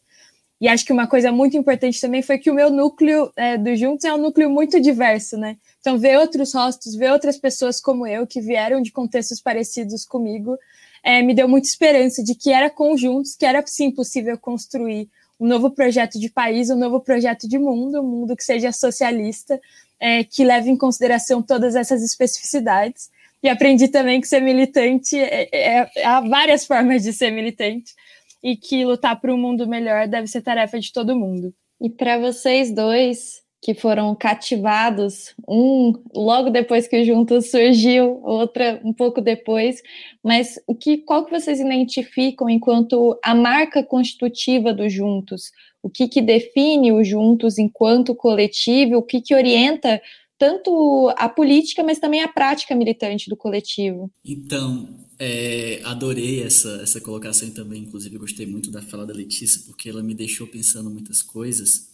E 0.61 0.69
acho 0.69 0.85
que 0.85 0.92
uma 0.92 1.07
coisa 1.07 1.33
muito 1.33 1.57
importante 1.57 1.99
também 2.00 2.21
foi 2.21 2.38
que 2.38 2.50
o 2.50 2.54
meu 2.54 2.69
núcleo 2.69 3.33
é, 3.35 3.57
do 3.57 3.75
Juntos 3.75 4.04
é 4.04 4.12
um 4.12 4.19
núcleo 4.19 4.50
muito 4.50 4.78
diverso, 4.78 5.38
né? 5.38 5.57
Então, 5.80 5.99
ver 5.99 6.19
outros 6.19 6.54
rostos, 6.54 6.95
ver 6.95 7.11
outras 7.11 7.38
pessoas 7.38 7.80
como 7.80 8.07
eu, 8.07 8.26
que 8.26 8.42
vieram 8.42 8.83
de 8.83 8.92
contextos 8.92 9.40
parecidos 9.40 10.04
comigo, 10.04 10.59
é, 11.02 11.23
me 11.23 11.35
deu 11.35 11.49
muita 11.49 11.66
esperança 11.66 12.23
de 12.23 12.35
que 12.35 12.52
era 12.52 12.69
conjuntos, 12.69 13.35
que 13.35 13.47
era 13.47 13.64
sim 13.66 13.90
possível 13.90 14.37
construir 14.37 15.09
um 15.40 15.47
novo 15.47 15.71
projeto 15.71 16.21
de 16.21 16.28
país, 16.28 16.69
um 16.69 16.76
novo 16.76 17.00
projeto 17.00 17.49
de 17.49 17.59
mundo, 17.59 17.99
um 18.02 18.07
mundo 18.07 18.37
que 18.37 18.45
seja 18.45 18.71
socialista, 18.71 19.59
é, 20.00 20.25
que 20.25 20.42
leve 20.45 20.71
em 20.71 20.76
consideração 20.76 21.42
todas 21.42 21.76
essas 21.76 22.02
especificidades. 22.02 23.11
E 23.42 23.49
aprendi 23.49 23.88
também 23.88 24.21
que 24.21 24.28
ser 24.28 24.40
militante 24.40 25.16
é, 25.16 25.49
é, 25.52 25.90
é, 25.97 26.04
há 26.04 26.21
várias 26.21 26.66
formas 26.66 27.02
de 27.02 27.12
ser 27.12 27.30
militante 27.30 27.95
e 28.42 28.57
que 28.57 28.85
lutar 28.85 29.21
por 29.21 29.30
um 29.30 29.38
mundo 29.38 29.66
melhor 29.66 30.09
deve 30.09 30.26
ser 30.26 30.42
tarefa 30.42 30.78
de 30.78 30.92
todo 30.92 31.16
mundo. 31.16 31.54
E 31.80 31.88
para 31.88 32.19
vocês 32.19 32.75
dois 32.75 33.40
que 33.62 33.75
foram 33.75 34.14
cativados, 34.14 35.35
um 35.47 35.92
logo 36.14 36.49
depois 36.49 36.88
que 36.88 36.99
o 36.99 37.04
Juntos 37.04 37.50
surgiu, 37.50 38.21
outra 38.23 38.80
um 38.83 38.92
pouco 38.92 39.21
depois, 39.21 39.83
mas 40.25 40.59
o 40.66 40.75
que 40.75 40.99
qual 40.99 41.26
que 41.26 41.30
vocês 41.30 41.61
identificam 41.61 42.49
enquanto 42.49 43.19
a 43.23 43.35
marca 43.35 43.83
constitutiva 43.83 44.73
do 44.73 44.88
Juntos? 44.88 45.52
O 45.82 45.88
que, 45.88 46.08
que 46.08 46.20
define 46.20 46.92
o 46.92 47.02
Juntos 47.02 47.58
enquanto 47.58 48.14
coletivo, 48.14 48.96
o 48.96 49.02
que, 49.02 49.20
que 49.20 49.34
orienta 49.34 50.00
tanto 50.40 51.12
a 51.18 51.28
política, 51.28 51.82
mas 51.82 51.99
também 51.99 52.22
a 52.22 52.28
prática 52.28 52.75
militante 52.75 53.28
do 53.28 53.37
coletivo. 53.37 54.10
Então, 54.25 54.88
é, 55.18 55.82
adorei 55.84 56.42
essa, 56.42 56.80
essa 56.82 56.99
colocação 56.99 57.50
também, 57.50 57.82
inclusive, 57.82 58.16
gostei 58.16 58.46
muito 58.46 58.70
da 58.70 58.80
fala 58.80 59.06
da 59.06 59.12
Letícia, 59.12 59.60
porque 59.66 59.90
ela 59.90 60.02
me 60.02 60.14
deixou 60.14 60.46
pensando 60.46 60.88
muitas 60.88 61.20
coisas. 61.20 61.90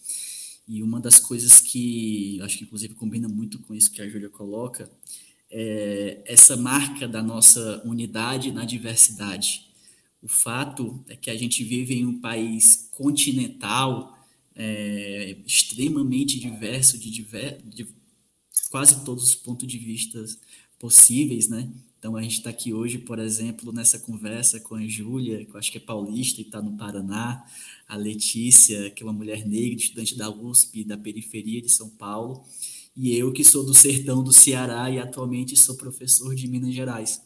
E 0.68 0.80
uma 0.80 1.00
das 1.00 1.18
coisas 1.18 1.60
que 1.60 2.40
acho 2.40 2.58
que, 2.58 2.64
inclusive, 2.64 2.94
combina 2.94 3.26
muito 3.26 3.58
com 3.62 3.74
isso 3.74 3.90
que 3.90 4.00
a 4.00 4.08
Júlia 4.08 4.28
coloca 4.28 4.88
é 5.50 6.22
essa 6.24 6.56
marca 6.56 7.08
da 7.08 7.22
nossa 7.22 7.82
unidade 7.84 8.52
na 8.52 8.64
diversidade. 8.64 9.66
O 10.22 10.28
fato 10.28 11.04
é 11.08 11.16
que 11.16 11.30
a 11.30 11.36
gente 11.36 11.62
vive 11.62 11.94
em 11.94 12.06
um 12.06 12.20
país 12.20 12.88
continental, 12.92 14.18
é, 14.54 15.36
extremamente 15.46 16.40
diverso, 16.40 16.98
de, 16.98 17.10
diver, 17.10 17.60
de 17.64 17.86
quase 18.70 19.04
todos 19.04 19.24
os 19.24 19.34
pontos 19.34 19.68
de 19.68 19.78
vista 19.78 20.24
possíveis, 20.78 21.48
né? 21.48 21.70
Então 21.98 22.14
a 22.14 22.22
gente 22.22 22.38
está 22.38 22.50
aqui 22.50 22.72
hoje, 22.72 22.98
por 22.98 23.18
exemplo, 23.18 23.72
nessa 23.72 23.98
conversa 23.98 24.60
com 24.60 24.74
a 24.74 24.86
Júlia, 24.86 25.44
que 25.44 25.52
eu 25.52 25.58
acho 25.58 25.72
que 25.72 25.78
é 25.78 25.80
paulista 25.80 26.40
e 26.40 26.44
está 26.44 26.62
no 26.62 26.76
Paraná, 26.76 27.44
a 27.88 27.96
Letícia, 27.96 28.90
que 28.90 29.02
é 29.02 29.06
uma 29.06 29.12
mulher 29.12 29.46
negra, 29.46 29.76
estudante 29.76 30.16
da 30.16 30.30
USP, 30.30 30.84
da 30.84 30.96
periferia 30.96 31.60
de 31.60 31.70
São 31.70 31.88
Paulo, 31.88 32.44
e 32.94 33.14
eu 33.14 33.32
que 33.32 33.44
sou 33.44 33.64
do 33.64 33.74
sertão 33.74 34.22
do 34.22 34.32
Ceará 34.32 34.90
e 34.90 34.98
atualmente 34.98 35.56
sou 35.56 35.76
professor 35.76 36.34
de 36.34 36.48
Minas 36.48 36.74
Gerais. 36.74 37.20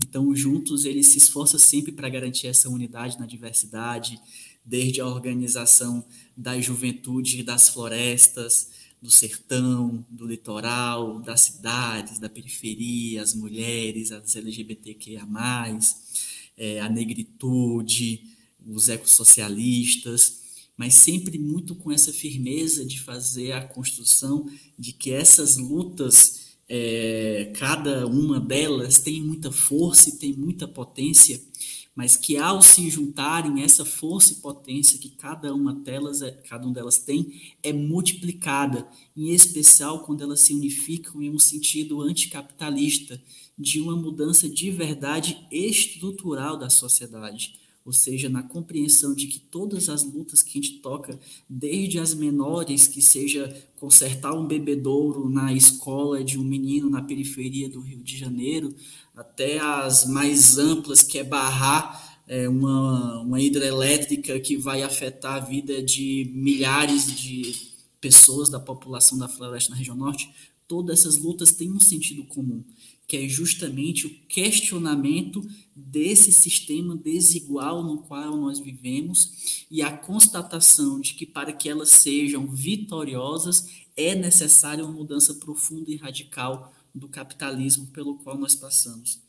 Então, 0.00 0.34
juntos, 0.34 0.84
eles 0.84 1.08
se 1.08 1.18
esforçam 1.18 1.58
sempre 1.58 1.90
para 1.90 2.08
garantir 2.08 2.46
essa 2.46 2.68
unidade 2.68 3.18
na 3.18 3.26
diversidade, 3.26 4.20
desde 4.64 5.00
a 5.00 5.06
organização 5.06 6.04
da 6.36 6.60
juventude 6.60 7.42
das 7.42 7.68
florestas, 7.68 8.70
do 9.00 9.10
sertão, 9.10 10.04
do 10.10 10.26
litoral, 10.26 11.20
das 11.20 11.42
cidades, 11.42 12.18
da 12.18 12.28
periferia, 12.28 13.22
as 13.22 13.34
mulheres, 13.34 14.12
as 14.12 14.36
LGBTQIA+, 14.36 15.26
é, 16.56 16.80
a 16.80 16.88
negritude, 16.88 18.22
os 18.66 18.88
ecossocialistas, 18.88 20.42
mas 20.76 20.94
sempre 20.94 21.38
muito 21.38 21.74
com 21.74 21.90
essa 21.90 22.12
firmeza 22.12 22.84
de 22.84 23.00
fazer 23.00 23.52
a 23.52 23.64
construção 23.66 24.48
de 24.78 24.92
que 24.92 25.10
essas 25.10 25.56
lutas, 25.56 26.47
é, 26.68 27.50
cada 27.56 28.06
uma 28.06 28.38
delas 28.38 28.98
tem 28.98 29.22
muita 29.22 29.50
força 29.50 30.10
e 30.10 30.18
tem 30.18 30.32
muita 30.34 30.68
potência, 30.68 31.40
mas 31.96 32.16
que 32.16 32.36
ao 32.36 32.62
se 32.62 32.88
juntarem, 32.90 33.62
essa 33.62 33.84
força 33.84 34.34
e 34.34 34.36
potência 34.36 34.98
que 34.98 35.08
cada 35.08 35.52
uma 35.54 35.74
delas, 35.74 36.22
é, 36.22 36.30
cada 36.30 36.64
uma 36.64 36.74
delas 36.74 36.98
tem 36.98 37.54
é 37.62 37.72
multiplicada, 37.72 38.86
em 39.16 39.30
especial 39.30 40.04
quando 40.04 40.22
elas 40.22 40.40
se 40.40 40.52
unificam 40.52 41.22
em 41.22 41.30
um 41.30 41.38
sentido 41.38 42.00
anticapitalista, 42.02 43.20
de 43.58 43.80
uma 43.80 43.96
mudança 43.96 44.48
de 44.48 44.70
verdade 44.70 45.44
estrutural 45.50 46.56
da 46.56 46.70
sociedade 46.70 47.58
ou 47.88 47.92
seja, 47.92 48.28
na 48.28 48.42
compreensão 48.42 49.14
de 49.14 49.26
que 49.26 49.38
todas 49.38 49.88
as 49.88 50.04
lutas 50.04 50.42
que 50.42 50.50
a 50.50 50.60
gente 50.60 50.78
toca, 50.80 51.18
desde 51.48 51.98
as 51.98 52.12
menores, 52.12 52.86
que 52.86 53.00
seja 53.00 53.48
consertar 53.76 54.34
um 54.34 54.46
bebedouro 54.46 55.30
na 55.30 55.54
escola 55.54 56.22
de 56.22 56.38
um 56.38 56.44
menino 56.44 56.90
na 56.90 57.00
periferia 57.00 57.66
do 57.66 57.80
Rio 57.80 58.02
de 58.02 58.14
Janeiro, 58.14 58.74
até 59.16 59.58
as 59.58 60.04
mais 60.04 60.58
amplas, 60.58 61.02
que 61.02 61.16
é 61.16 61.24
barrar 61.24 62.20
é, 62.28 62.46
uma, 62.46 63.22
uma 63.22 63.40
hidrelétrica 63.40 64.38
que 64.38 64.54
vai 64.54 64.82
afetar 64.82 65.36
a 65.36 65.46
vida 65.46 65.82
de 65.82 66.30
milhares 66.34 67.06
de 67.18 67.70
pessoas 68.02 68.50
da 68.50 68.60
população 68.60 69.16
da 69.16 69.28
floresta 69.28 69.70
na 69.70 69.76
região 69.76 69.96
norte, 69.96 70.30
todas 70.66 71.00
essas 71.00 71.16
lutas 71.16 71.52
têm 71.52 71.72
um 71.72 71.80
sentido 71.80 72.22
comum 72.24 72.62
que 73.08 73.16
é 73.16 73.26
justamente 73.26 74.06
o 74.06 74.10
questionamento 74.28 75.42
desse 75.74 76.30
sistema 76.30 76.94
desigual 76.94 77.82
no 77.82 78.02
qual 78.02 78.36
nós 78.36 78.60
vivemos 78.60 79.64
e 79.70 79.80
a 79.80 79.96
constatação 79.96 81.00
de 81.00 81.14
que 81.14 81.24
para 81.24 81.52
que 81.52 81.70
elas 81.70 81.88
sejam 81.88 82.46
vitoriosas 82.46 83.66
é 83.96 84.14
necessária 84.14 84.84
uma 84.84 84.92
mudança 84.92 85.34
profunda 85.34 85.90
e 85.90 85.96
radical 85.96 86.72
do 86.94 87.08
capitalismo 87.08 87.86
pelo 87.86 88.18
qual 88.18 88.36
nós 88.36 88.54
passamos. 88.54 89.20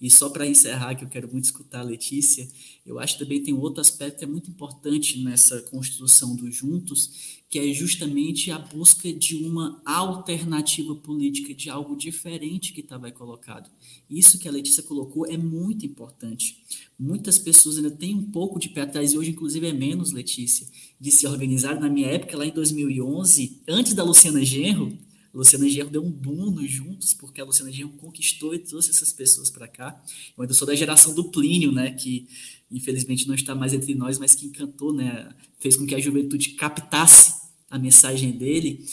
E 0.00 0.10
só 0.10 0.28
para 0.28 0.46
encerrar, 0.46 0.94
que 0.94 1.04
eu 1.04 1.08
quero 1.08 1.28
muito 1.30 1.46
escutar 1.46 1.80
a 1.80 1.82
Letícia, 1.82 2.48
eu 2.86 3.00
acho 3.00 3.18
que 3.18 3.24
também 3.24 3.42
tem 3.42 3.52
outro 3.52 3.80
aspecto 3.80 4.18
que 4.18 4.24
é 4.24 4.28
muito 4.28 4.48
importante 4.48 5.18
nessa 5.18 5.60
construção 5.62 6.36
dos 6.36 6.54
juntos, 6.54 7.38
que 7.50 7.58
é 7.58 7.72
justamente 7.72 8.50
a 8.52 8.58
busca 8.58 9.12
de 9.12 9.34
uma 9.36 9.80
alternativa 9.84 10.94
política, 10.94 11.52
de 11.52 11.68
algo 11.68 11.96
diferente 11.96 12.72
que 12.72 12.80
estava 12.80 13.10
colocado. 13.10 13.68
Isso 14.08 14.38
que 14.38 14.46
a 14.46 14.52
Letícia 14.52 14.84
colocou 14.84 15.26
é 15.26 15.36
muito 15.36 15.84
importante. 15.84 16.62
Muitas 16.96 17.36
pessoas 17.36 17.78
ainda 17.78 17.90
têm 17.90 18.14
um 18.14 18.30
pouco 18.30 18.60
de 18.60 18.68
pé 18.68 18.82
atrás, 18.82 19.12
e 19.12 19.18
hoje, 19.18 19.30
inclusive, 19.30 19.66
é 19.66 19.72
menos, 19.72 20.12
Letícia, 20.12 20.66
de 21.00 21.10
se 21.10 21.26
organizar. 21.26 21.80
Na 21.80 21.88
minha 21.88 22.06
época, 22.06 22.36
lá 22.36 22.46
em 22.46 22.52
2011, 22.52 23.62
antes 23.66 23.94
da 23.94 24.04
Luciana 24.04 24.44
Genro, 24.44 24.96
Luciana 25.32 25.68
Genro 25.68 25.90
deu 25.90 26.04
um 26.04 26.10
boom 26.10 26.66
juntos, 26.66 27.14
porque 27.14 27.40
a 27.40 27.44
Luciana 27.44 27.70
Genro 27.70 27.90
conquistou 27.90 28.54
e 28.54 28.58
trouxe 28.58 28.90
essas 28.90 29.12
pessoas 29.12 29.50
para 29.50 29.68
cá. 29.68 30.02
Eu 30.36 30.42
ainda 30.42 30.54
sou 30.54 30.66
da 30.66 30.74
geração 30.74 31.14
do 31.14 31.30
Plínio, 31.30 31.70
né, 31.70 31.92
que 31.92 32.26
infelizmente 32.70 33.26
não 33.26 33.34
está 33.34 33.54
mais 33.54 33.72
entre 33.72 33.94
nós, 33.94 34.18
mas 34.18 34.34
que 34.34 34.46
encantou, 34.46 34.92
né, 34.92 35.28
fez 35.58 35.76
com 35.76 35.86
que 35.86 35.94
a 35.94 36.00
juventude 36.00 36.50
captasse 36.50 37.37
a 37.70 37.78
mensagem 37.78 38.32
dele. 38.32 38.84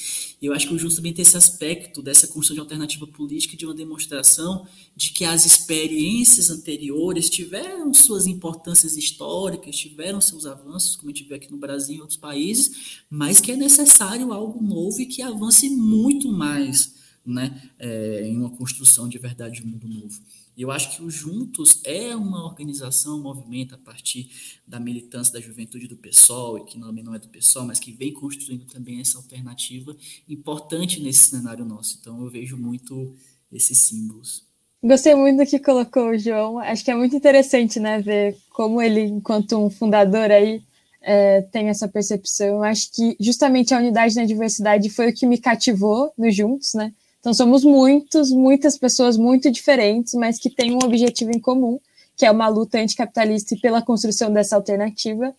E 0.41 0.45
eu 0.45 0.53
acho 0.53 0.67
que 0.67 0.73
o 0.73 0.77
Justo 0.77 0.97
também 0.97 1.13
tem 1.13 1.23
esse 1.23 1.37
aspecto 1.37 2.01
dessa 2.01 2.27
construção 2.27 2.55
de 2.55 2.59
alternativa 2.59 3.07
política, 3.07 3.55
de 3.55 3.65
uma 3.65 3.73
demonstração 3.73 4.67
de 4.95 5.11
que 5.11 5.23
as 5.23 5.45
experiências 5.45 6.49
anteriores 6.49 7.29
tiveram 7.29 7.93
suas 7.93 8.27
importâncias 8.27 8.97
históricas, 8.97 9.77
tiveram 9.77 10.19
seus 10.19 10.45
avanços, 10.45 10.95
como 10.97 11.09
a 11.09 11.13
gente 11.13 11.27
vê 11.27 11.35
aqui 11.35 11.49
no 11.49 11.57
Brasil 11.57 11.95
e 11.95 11.97
em 11.97 12.01
outros 12.01 12.19
países, 12.19 13.01
mas 13.09 13.39
que 13.39 13.51
é 13.51 13.55
necessário 13.55 14.33
algo 14.33 14.61
novo 14.61 15.01
e 15.01 15.05
que 15.05 15.21
avance 15.21 15.69
muito 15.69 16.31
mais 16.31 16.95
né, 17.25 17.71
é, 17.79 18.27
em 18.27 18.37
uma 18.37 18.49
construção 18.49 19.07
de 19.07 19.17
verdade 19.17 19.61
de 19.61 19.67
um 19.67 19.71
mundo 19.71 19.87
novo. 19.87 20.21
E 20.57 20.61
eu 20.61 20.71
acho 20.71 20.95
que 20.95 21.03
o 21.03 21.09
Juntos 21.09 21.81
é 21.83 22.15
uma 22.15 22.45
organização, 22.45 23.17
um 23.17 23.21
movimento 23.21 23.75
a 23.75 23.77
partir 23.77 24.29
da 24.65 24.79
militância 24.79 25.33
da 25.33 25.41
juventude 25.41 25.87
do 25.87 25.97
PSOL, 25.97 26.57
e 26.57 26.63
que 26.63 26.79
também 26.79 27.03
não 27.03 27.13
é 27.13 27.19
do 27.19 27.27
PSOL, 27.27 27.65
mas 27.65 27.79
que 27.79 27.91
vem 27.91 28.13
construindo 28.13 28.65
também 28.65 29.01
essa 29.01 29.17
alternativa 29.17 29.95
importante 30.29 31.01
nesse 31.01 31.29
cenário 31.29 31.65
nosso. 31.65 31.97
Então 31.99 32.23
eu 32.23 32.29
vejo 32.29 32.57
muito 32.57 33.13
esses 33.51 33.77
símbolos. 33.79 34.45
Gostei 34.83 35.15
muito 35.15 35.43
do 35.43 35.49
que 35.49 35.59
colocou 35.59 36.09
o 36.09 36.17
João. 36.17 36.59
Acho 36.59 36.85
que 36.85 36.91
é 36.91 36.95
muito 36.95 37.15
interessante, 37.15 37.79
né, 37.79 37.99
ver 38.01 38.37
como 38.51 38.81
ele, 38.81 39.01
enquanto 39.01 39.57
um 39.57 39.69
fundador 39.69 40.29
aí, 40.29 40.61
é, 41.01 41.41
tem 41.41 41.69
essa 41.69 41.87
percepção. 41.87 42.63
Acho 42.63 42.91
que 42.91 43.17
justamente 43.19 43.73
a 43.73 43.79
unidade 43.79 44.15
na 44.15 44.25
diversidade 44.25 44.89
foi 44.89 45.09
o 45.09 45.13
que 45.13 45.25
me 45.25 45.37
cativou 45.37 46.13
no 46.17 46.29
Juntos, 46.31 46.73
né? 46.73 46.93
Então 47.25 47.33
somos 47.33 47.63
muitos, 47.63 48.29
muitas 48.29 48.77
pessoas 48.77 49.17
muito 49.17 49.49
diferentes, 49.49 50.13
mas 50.13 50.37
que 50.37 50.47
têm 50.47 50.75
um 50.75 50.85
objetivo 50.85 51.31
em 51.31 51.39
comum, 51.39 51.79
que 52.15 52.23
é 52.23 52.29
uma 52.29 52.47
luta 52.47 52.77
anticapitalista 52.77 53.55
e 53.55 53.59
pela 53.59 53.81
construção 53.81 54.31
dessa 54.31 54.55
alternativa. 54.55 55.33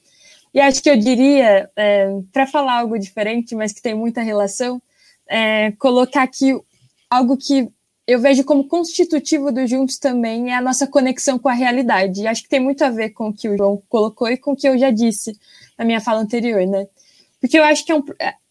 E 0.53 0.59
acho 0.59 0.83
que 0.83 0.91
eu 0.91 0.97
diria, 0.97 1.71
é, 1.77 2.09
para 2.33 2.45
falar 2.45 2.81
algo 2.81 2.99
diferente, 2.99 3.55
mas 3.55 3.73
que 3.73 3.81
tem 3.81 3.95
muita 3.95 4.21
relação, 4.21 4.83
é, 5.29 5.71
colocar 5.79 6.25
aqui 6.25 6.61
algo 7.09 7.37
que 7.37 7.69
eu 8.05 8.19
vejo 8.19 8.43
como 8.43 8.67
constitutivo 8.67 9.53
do 9.53 9.65
Juntos 9.65 9.97
também 9.97 10.51
é 10.51 10.57
a 10.57 10.61
nossa 10.61 10.89
conexão 10.89 11.39
com 11.39 11.49
a 11.49 11.55
realidade. 11.55 12.23
E 12.23 12.27
acho 12.27 12.43
que 12.43 12.49
tem 12.49 12.59
muito 12.59 12.83
a 12.83 12.91
ver 12.91 13.11
com 13.11 13.29
o 13.29 13.33
que 13.33 13.49
o 13.49 13.57
João 13.57 13.81
colocou 13.89 14.29
e 14.29 14.37
com 14.37 14.55
o 14.55 14.57
que 14.57 14.69
eu 14.69 14.77
já 14.77 14.91
disse 14.91 15.39
na 15.79 15.85
minha 15.85 16.01
fala 16.01 16.21
anterior, 16.21 16.67
né? 16.67 16.89
Porque 17.41 17.57
eu 17.57 17.63
acho 17.63 17.87
que 17.87 17.93
é 17.93 17.95
um, 17.95 18.03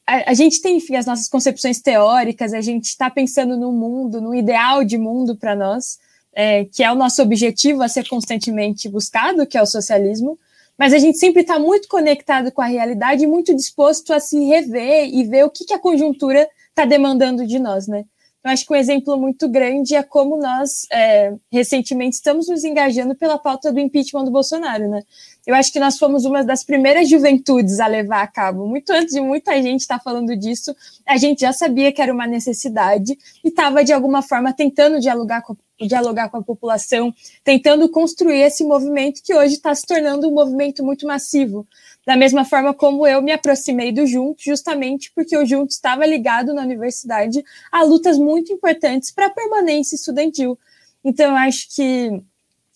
a, 0.05 0.33
gente 0.33 0.62
tem, 0.62 0.77
enfim, 0.77 0.95
as 0.95 1.05
nossas 1.05 1.27
concepções 1.27 1.81
teóricas, 1.81 2.53
a 2.53 2.62
gente 2.62 2.85
está 2.85 3.09
pensando 3.09 3.57
no 3.57 3.71
mundo, 3.71 4.21
no 4.21 4.35
ideal 4.35 4.83
de 4.83 4.97
mundo 4.97 5.35
para 5.35 5.55
nós, 5.55 5.97
é, 6.33 6.65
que 6.65 6.83
é 6.83 6.91
o 6.91 6.95
nosso 6.95 7.21
objetivo 7.21 7.81
a 7.81 7.88
ser 7.88 8.07
constantemente 8.07 8.88
buscado, 8.88 9.47
que 9.47 9.57
é 9.57 9.62
o 9.62 9.65
socialismo, 9.65 10.38
mas 10.77 10.93
a 10.93 11.00
gente 11.00 11.17
sempre 11.17 11.41
está 11.41 11.57
muito 11.57 11.88
conectado 11.88 12.51
com 12.51 12.62
a 12.62 12.65
realidade 12.65 13.24
e 13.24 13.27
muito 13.27 13.55
disposto 13.55 14.13
a 14.13 14.19
se 14.19 14.38
rever 14.43 15.07
e 15.07 15.24
ver 15.24 15.45
o 15.45 15.50
que, 15.50 15.65
que 15.65 15.74
a 15.74 15.79
conjuntura 15.79 16.47
está 16.69 16.85
demandando 16.85 17.47
de 17.47 17.57
nós, 17.57 17.88
né? 17.88 18.05
Eu 18.43 18.51
acho 18.51 18.63
que 18.63 18.74
um 18.74 18.75
exemplo 18.75 19.17
muito 19.17 19.50
grande 19.50 19.95
é 19.95 20.03
como 20.03 20.38
nós, 20.38 20.85
é, 20.91 21.33
recentemente, 21.51 22.17
estamos 22.17 22.47
nos 22.47 22.63
engajando 22.63 23.15
pela 23.15 23.39
pauta 23.39 23.74
do 23.74 23.79
impeachment 23.79 24.25
do 24.25 24.29
Bolsonaro, 24.29 24.88
né? 24.88 25.01
Eu 25.46 25.54
acho 25.54 25.72
que 25.72 25.80
nós 25.80 25.98
fomos 25.98 26.25
uma 26.25 26.44
das 26.44 26.64
primeiras 26.64 27.08
juventudes 27.08 27.80
a 27.80 27.88
levar 27.88 28.24
a 28.24 28.28
cabo. 28.28 28.68
Muito 28.68 28.92
antes 28.92 29.14
de 29.14 29.22
muita 29.22 29.54
gente 29.62 29.82
estar 29.82 30.00
falando 30.00 30.36
disso, 30.36 30.75
a 31.06 31.18
gente 31.18 31.42
já 31.42 31.54
sabia 31.54 31.92
que 31.92 32.02
era 32.02 32.12
uma 32.12 32.25
necessidade 32.25 33.18
e 33.44 33.50
estava, 33.50 33.84
de 33.84 33.94
alguma 33.94 34.24
forma, 34.24 34.52
tentando 34.52 35.00
dialogar 35.00 35.44
com, 35.44 35.56
dialogar 35.80 36.30
com 36.30 36.38
a 36.38 36.44
população, 36.44 37.14
tentando 37.44 37.88
construir 37.90 38.42
esse 38.42 38.64
movimento 38.64 39.22
que 39.24 39.36
hoje 39.36 39.56
está 39.56 39.75
se 39.75 39.86
tornando 39.86 40.28
um 40.28 40.34
movimento 40.34 40.84
muito 40.84 41.06
massivo. 41.06 41.68
da 42.06 42.16
mesma 42.16 42.46
forma 42.46 42.74
como 42.74 43.06
eu 43.08 43.22
me 43.22 43.32
aproximei 43.32 43.92
do 43.92 44.06
Juntos, 44.06 44.44
justamente 44.44 45.12
porque 45.14 45.36
o 45.36 45.46
Juntos 45.46 45.75
estava 45.75 46.06
ligado 46.06 46.54
na 46.54 46.62
universidade 46.62 47.44
a 47.72 47.84
lutas 47.84 48.18
muito 48.18 48.54
importantes 48.54 49.12
para 49.12 49.25
a 49.28 49.30
permanência 49.32 49.96
estudantil. 49.96 50.58
Então, 51.04 51.36
acho 51.36 51.68
que 51.75 52.22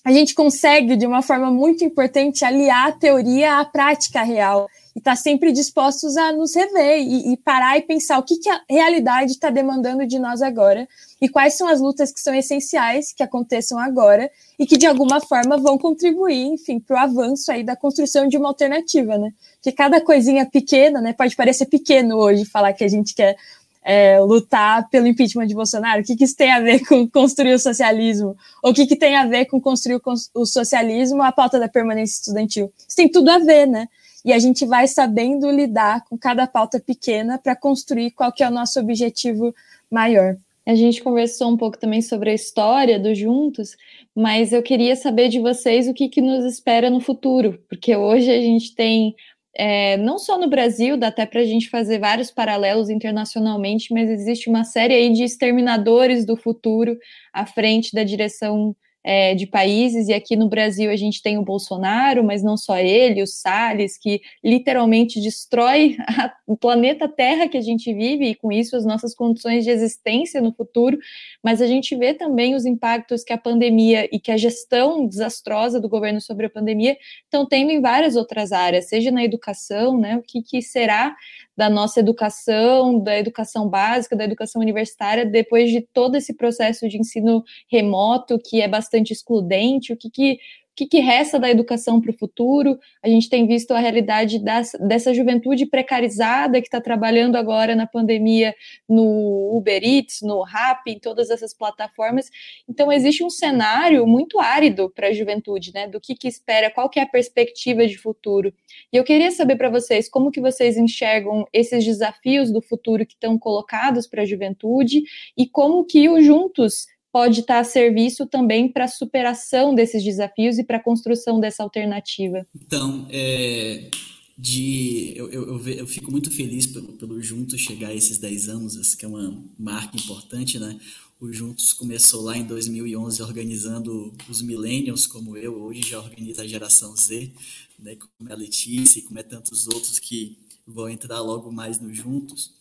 a 0.09 0.11
gente 0.11 0.33
consegue, 0.33 0.95
de 0.95 1.05
uma 1.05 1.21
forma 1.21 1.51
muito 1.51 1.83
importante, 1.83 2.43
aliar 2.43 2.87
a 2.87 2.91
teoria 2.91 3.59
à 3.59 3.65
prática 3.65 4.23
real 4.23 4.67
e 4.95 4.97
estar 4.97 5.11
tá 5.11 5.15
sempre 5.15 5.51
dispostos 5.51 6.17
a 6.17 6.31
nos 6.33 6.55
rever 6.55 6.97
e, 6.97 7.31
e, 7.31 7.37
parar 7.37 7.77
e 7.77 7.83
pensar 7.83 8.17
o 8.17 8.23
que, 8.23 8.37
que 8.37 8.49
a 8.49 8.59
realidade 8.67 9.33
está 9.33 9.51
demandando 9.51 10.07
de 10.07 10.17
nós 10.17 10.41
agora 10.41 10.87
e 11.21 11.29
quais 11.29 11.55
são 11.55 11.67
as 11.67 11.79
lutas 11.79 12.11
que 12.11 12.19
são 12.19 12.33
essenciais 12.33 13.13
que 13.13 13.21
aconteçam 13.21 13.77
agora 13.77 14.31
e 14.57 14.65
que 14.65 14.77
de 14.77 14.87
alguma 14.87 15.21
forma 15.21 15.57
vão 15.57 15.77
contribuir, 15.77 16.47
enfim, 16.47 16.79
para 16.79 16.95
o 16.95 16.99
avanço 16.99 17.51
aí 17.51 17.63
da 17.63 17.75
construção 17.75 18.27
de 18.27 18.35
uma 18.35 18.47
alternativa, 18.47 19.15
né? 19.15 19.29
Que 19.61 19.71
cada 19.71 20.01
coisinha 20.01 20.43
pequena, 20.43 21.01
né, 21.01 21.13
pode 21.13 21.35
parecer 21.35 21.67
pequeno 21.67 22.17
hoje 22.17 22.45
falar 22.45 22.73
que 22.73 22.83
a 22.83 22.87
gente 22.87 23.13
quer 23.13 23.37
é, 23.83 24.19
lutar 24.19 24.89
pelo 24.89 25.07
impeachment 25.07 25.47
de 25.47 25.55
Bolsonaro? 25.55 26.01
O 26.01 26.03
que, 26.03 26.15
que 26.15 26.23
isso 26.23 26.35
tem 26.35 26.51
a 26.51 26.59
ver 26.59 26.85
com 26.85 27.07
construir 27.07 27.53
o 27.53 27.59
socialismo? 27.59 28.35
Ou 28.63 28.71
o 28.71 28.73
que, 28.73 28.85
que 28.85 28.95
tem 28.95 29.15
a 29.15 29.25
ver 29.25 29.45
com 29.45 29.59
construir 29.59 30.01
o 30.33 30.45
socialismo, 30.45 31.21
a 31.21 31.31
pauta 31.31 31.59
da 31.59 31.67
permanência 31.67 32.15
estudantil? 32.15 32.71
Isso 32.87 32.95
tem 32.95 33.09
tudo 33.09 33.29
a 33.29 33.39
ver, 33.39 33.65
né? 33.65 33.87
E 34.23 34.33
a 34.33 34.39
gente 34.39 34.65
vai 34.65 34.87
sabendo 34.87 35.49
lidar 35.49 36.03
com 36.05 36.17
cada 36.17 36.45
pauta 36.45 36.79
pequena 36.79 37.37
para 37.37 37.55
construir 37.55 38.11
qual 38.11 38.31
que 38.31 38.43
é 38.43 38.47
o 38.47 38.51
nosso 38.51 38.79
objetivo 38.79 39.53
maior. 39.89 40.35
A 40.65 40.75
gente 40.75 41.01
conversou 41.01 41.49
um 41.49 41.57
pouco 41.57 41.79
também 41.79 42.01
sobre 42.01 42.29
a 42.29 42.33
história 42.33 42.99
do 42.99 43.15
Juntos, 43.15 43.75
mas 44.13 44.53
eu 44.53 44.61
queria 44.61 44.95
saber 44.95 45.29
de 45.29 45.39
vocês 45.39 45.87
o 45.87 45.93
que, 45.93 46.09
que 46.09 46.21
nos 46.21 46.45
espera 46.45 46.91
no 46.91 46.99
futuro, 46.99 47.59
porque 47.67 47.95
hoje 47.95 48.29
a 48.29 48.39
gente 48.39 48.75
tem 48.75 49.15
é, 49.61 49.97
não 49.97 50.17
só 50.17 50.37
no 50.39 50.49
Brasil, 50.49 50.95
dá 50.95 51.09
até 51.09 51.25
para 51.25 51.41
a 51.41 51.43
gente 51.43 51.69
fazer 51.69 51.99
vários 51.99 52.31
paralelos 52.31 52.89
internacionalmente, 52.89 53.93
mas 53.93 54.09
existe 54.09 54.49
uma 54.49 54.63
série 54.63 54.93
aí 54.93 55.11
de 55.11 55.21
exterminadores 55.21 56.25
do 56.25 56.37
futuro 56.37 56.97
à 57.33 57.45
frente 57.45 57.93
da 57.93 58.05
direção 58.05 58.73
é, 59.03 59.35
de 59.35 59.45
países, 59.45 60.07
e 60.07 60.13
aqui 60.13 60.37
no 60.37 60.47
Brasil 60.47 60.89
a 60.89 60.95
gente 60.95 61.21
tem 61.21 61.37
o 61.37 61.43
Bolsonaro, 61.43 62.23
mas 62.23 62.41
não 62.41 62.55
só 62.55 62.77
ele, 62.77 63.21
o 63.21 63.27
Salles, 63.27 63.97
que 63.97 64.21
literalmente 64.41 65.19
destrói 65.19 65.97
a, 66.07 66.31
o 66.49 66.57
planeta 66.57 67.07
Terra 67.07 67.47
que 67.47 67.57
a 67.57 67.61
gente 67.61 67.93
vive, 67.93 68.25
e 68.25 68.33
com 68.33 68.51
isso 68.51 68.75
as 68.75 68.83
nossas 68.83 69.13
condições 69.13 69.63
de 69.63 69.69
existência 69.69 70.41
no 70.41 70.51
futuro, 70.51 70.97
mas 71.43 71.61
a 71.61 71.67
gente 71.67 71.95
vê 71.95 72.11
também 72.11 72.55
os 72.55 72.65
impactos 72.65 73.23
que 73.23 73.31
a 73.31 73.37
pandemia 73.37 74.09
e 74.11 74.19
que 74.19 74.31
a 74.31 74.37
gestão 74.37 75.05
desastrosa 75.05 75.79
do 75.79 75.87
governo 75.87 76.19
sobre 76.19 76.47
a 76.47 76.49
pandemia 76.49 76.97
estão 77.23 77.45
tendo 77.45 77.69
em 77.69 77.79
várias 77.79 78.15
outras 78.15 78.51
áreas, 78.51 78.89
seja 78.89 79.11
na 79.11 79.23
educação, 79.23 79.99
né, 79.99 80.17
o 80.17 80.23
que, 80.23 80.41
que 80.41 80.59
será 80.59 81.15
da 81.55 81.69
nossa 81.69 81.99
educação, 81.99 82.99
da 82.99 83.15
educação 83.15 83.69
básica, 83.69 84.15
da 84.15 84.23
educação 84.23 84.59
universitária, 84.59 85.27
depois 85.27 85.69
de 85.69 85.81
todo 85.81 86.15
esse 86.15 86.33
processo 86.33 86.89
de 86.89 86.97
ensino 86.97 87.43
remoto, 87.71 88.39
que 88.43 88.59
é 88.59 88.67
bastante 88.67 89.13
excludente, 89.13 89.93
o 89.93 89.97
que, 89.97 90.09
que 90.09 90.39
que, 90.79 90.87
que 90.87 90.99
resta 90.99 91.37
da 91.37 91.49
educação 91.49 91.99
para 91.99 92.11
o 92.11 92.17
futuro? 92.17 92.79
A 93.03 93.09
gente 93.09 93.29
tem 93.29 93.45
visto 93.45 93.71
a 93.71 93.79
realidade 93.79 94.39
das, 94.39 94.71
dessa 94.79 95.13
juventude 95.13 95.65
precarizada 95.65 96.61
que 96.61 96.67
está 96.67 96.79
trabalhando 96.79 97.35
agora 97.35 97.75
na 97.75 97.85
pandemia 97.85 98.55
no 98.87 99.57
Uber 99.57 99.83
Eats, 99.83 100.21
no 100.21 100.41
Rappi, 100.41 100.91
em 100.91 100.99
todas 100.99 101.29
essas 101.29 101.53
plataformas. 101.53 102.29
Então, 102.67 102.89
existe 102.89 103.25
um 103.25 103.29
cenário 103.29 104.07
muito 104.07 104.39
árido 104.39 104.89
para 104.89 105.07
a 105.07 105.13
juventude, 105.13 105.73
né? 105.73 105.85
Do 105.85 105.99
que, 105.99 106.15
que 106.15 106.29
espera, 106.29 106.71
qual 106.71 106.89
que 106.89 106.99
é 106.99 107.03
a 107.03 107.09
perspectiva 107.09 107.85
de 107.85 107.97
futuro. 107.97 108.53
E 108.93 108.95
eu 108.95 109.03
queria 109.03 109.31
saber 109.31 109.57
para 109.57 109.69
vocês 109.69 110.07
como 110.07 110.31
que 110.31 110.39
vocês 110.39 110.77
enxergam 110.77 111.45
esses 111.51 111.83
desafios 111.83 112.51
do 112.51 112.61
futuro 112.61 113.05
que 113.05 113.15
estão 113.15 113.37
colocados 113.37 114.07
para 114.07 114.21
a 114.21 114.25
juventude 114.25 115.03
e 115.35 115.45
como 115.45 115.83
que 115.83 116.07
o 116.07 116.21
Juntos 116.21 116.85
pode 117.11 117.41
estar 117.41 117.59
a 117.59 117.63
serviço 117.63 118.25
também 118.25 118.71
para 118.71 118.85
a 118.85 118.87
superação 118.87 119.73
desses 119.73 120.03
desafios 120.03 120.57
e 120.57 120.63
para 120.63 120.77
a 120.77 120.83
construção 120.83 121.39
dessa 121.39 121.63
alternativa. 121.63 122.45
Então, 122.55 123.07
é, 123.09 123.89
de, 124.37 125.13
eu, 125.15 125.29
eu, 125.29 125.67
eu, 125.67 125.87
fico 125.87 126.09
muito 126.11 126.31
feliz 126.31 126.65
pelo, 126.65 126.93
pelo 126.93 127.21
Juntos 127.21 127.59
chegar 127.59 127.89
a 127.89 127.95
esses 127.95 128.17
10 128.17 128.49
anos, 128.49 128.95
que 128.95 129.03
é 129.03 129.07
uma 129.07 129.43
marca 129.57 129.97
importante, 129.97 130.57
né? 130.57 130.79
O 131.19 131.33
Juntos 131.33 131.73
começou 131.73 132.21
lá 132.21 132.37
em 132.37 132.45
2011 132.45 133.21
organizando 133.21 134.13
os 134.29 134.41
millennials, 134.41 135.05
como 135.05 135.35
eu, 135.35 135.61
hoje 135.61 135.81
já 135.81 135.99
organiza 135.99 136.43
a 136.43 136.47
geração 136.47 136.95
Z, 136.95 137.29
né, 137.77 137.97
como 137.97 138.29
é 138.29 138.33
a 138.33 138.37
Letícia, 138.37 139.01
como 139.01 139.19
é 139.19 139.23
tantos 139.23 139.67
outros 139.67 139.99
que 139.99 140.37
vão 140.65 140.87
entrar 140.87 141.19
logo 141.19 141.51
mais 141.51 141.77
no 141.77 141.93
Juntos. 141.93 142.53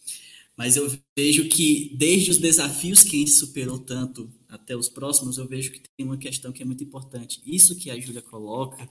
Mas 0.57 0.75
eu 0.75 0.93
vejo 1.17 1.49
que 1.49 1.95
desde 1.97 2.33
os 2.33 2.39
desafios 2.39 3.05
que 3.05 3.15
a 3.15 3.19
gente 3.21 3.31
superou 3.31 3.79
tanto 3.79 4.29
até 4.49 4.77
os 4.77 4.89
próximos, 4.89 5.37
eu 5.37 5.47
vejo 5.47 5.71
que 5.73 5.81
tem 5.97 6.07
uma 6.07 6.17
questão 6.17 6.53
que 6.53 6.63
é 6.63 6.67
muito 6.67 6.83
importante. 6.83 7.43
Isso 7.45 7.77
que 7.77 7.91
a 7.91 8.01
Júlia 8.01 8.23
coloca, 8.23 8.89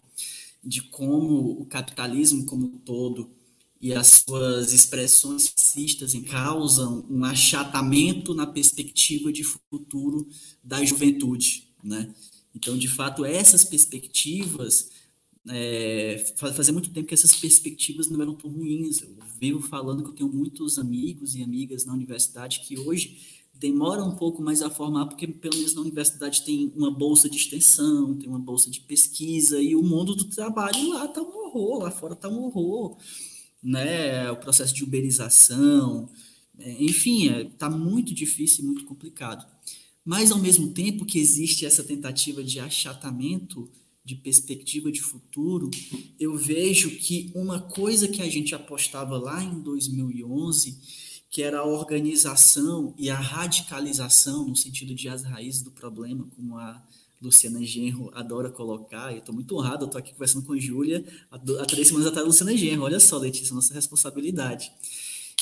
de 0.64 0.82
como 0.82 1.62
o 1.62 1.66
capitalismo 1.66 2.46
como 2.46 2.66
um 2.66 2.78
todo 2.78 3.30
e 3.80 3.94
as 3.94 4.24
suas 4.28 4.74
expressões 4.74 5.48
fascistas 5.48 6.14
causam 6.30 7.06
um 7.10 7.24
achatamento 7.24 8.34
na 8.34 8.46
perspectiva 8.46 9.32
de 9.32 9.44
futuro 9.44 10.28
da 10.64 10.84
juventude, 10.84 11.70
né? 11.84 12.14
Então, 12.56 12.76
de 12.76 12.88
fato, 12.88 13.24
essas 13.24 13.64
perspectivas, 13.64 14.90
é, 15.48 16.34
fazia 16.36 16.74
muito 16.74 16.90
tempo 16.90 17.08
que 17.08 17.14
essas 17.14 17.36
perspectivas 17.36 18.10
não 18.10 18.20
eram 18.20 18.34
tão 18.34 18.50
ruins. 18.50 19.04
Eu 19.04 19.16
vivo 19.40 19.62
falando 19.62 20.04
que 20.04 20.10
eu 20.10 20.14
tenho 20.14 20.34
muitos 20.34 20.80
amigos 20.80 21.36
e 21.36 21.44
amigas 21.44 21.86
na 21.86 21.94
universidade 21.94 22.62
que 22.62 22.78
hoje 22.80 23.37
demora 23.60 24.04
um 24.04 24.16
pouco 24.16 24.42
mais 24.42 24.62
a 24.62 24.70
formar, 24.70 25.06
porque 25.08 25.28
pelo 25.28 25.56
menos 25.56 25.74
na 25.74 25.82
universidade 25.82 26.44
tem 26.44 26.72
uma 26.76 26.92
bolsa 26.92 27.30
de 27.30 27.38
extensão, 27.38 28.16
tem 28.16 28.30
uma 28.30 28.40
bolsa 28.40 28.70
de 28.70 28.80
pesquisa, 28.82 29.62
e 29.62 29.76
o 29.76 29.84
mundo 29.84 30.16
do 30.16 30.26
trabalho 30.26 30.90
lá 30.90 31.06
está 31.06 31.22
um 31.22 31.46
horror, 31.46 31.84
lá 31.84 31.92
fora 31.92 32.14
está 32.14 32.30
um 32.30 32.44
horror, 32.44 32.98
né? 33.62 34.30
O 34.32 34.38
processo 34.38 34.74
de 34.74 34.84
uberização, 34.84 36.10
é, 36.60 36.84
enfim, 36.84 37.26
está 37.26 37.40
é, 37.40 37.44
tá 37.44 37.70
muito 37.70 38.14
difícil 38.14 38.64
e 38.64 38.68
muito 38.68 38.86
complicado. 38.86 39.46
Mas, 40.04 40.32
ao 40.32 40.40
mesmo 40.40 40.70
tempo 40.70 41.06
que 41.06 41.20
existe 41.20 41.66
essa 41.66 41.84
tentativa 41.84 42.44
de 42.44 42.60
achatamento 42.60 43.70
de 44.06 44.16
perspectiva 44.16 44.90
de 44.90 45.02
futuro, 45.02 45.70
eu 46.18 46.38
vejo 46.38 46.92
que 46.92 47.30
uma 47.36 47.60
coisa 47.60 48.08
que 48.08 48.22
a 48.22 48.30
gente 48.30 48.56
apostava 48.56 49.18
lá 49.18 49.44
em 49.44 49.60
2011 49.60 51.07
que 51.30 51.44
era 51.44 51.60
a 51.60 51.66
organização 51.66 52.94
e 52.98 53.10
a 53.10 53.20
radicalização, 53.20 54.48
no 54.48 54.56
sentido 54.56 54.96
de 54.96 55.10
as 55.10 55.24
raízes 55.24 55.62
do 55.62 55.72
problema, 55.72 56.28
como 56.36 56.58
a 56.58 56.82
Luciana 57.22 57.64
Genro 57.64 58.12
adora 58.14 58.50
colocar, 58.50 59.12
eu 59.12 59.20
estou 59.20 59.34
muito 59.34 59.56
honrado, 59.56 59.86
estou 59.86 60.00
aqui 60.00 60.14
conversando 60.14 60.46
com 60.46 60.54
a 60.54 60.60
Júlia, 60.60 61.04
há 61.32 61.66
três 61.66 61.88
semanas 61.88 62.08
atrás, 62.08 62.26
Luciana 62.26 62.56
Genro, 62.56 62.84
olha 62.84 63.00
só, 63.00 63.18
Letícia, 63.18 63.54
nossa 63.54 63.74
responsabilidade. 63.74 64.72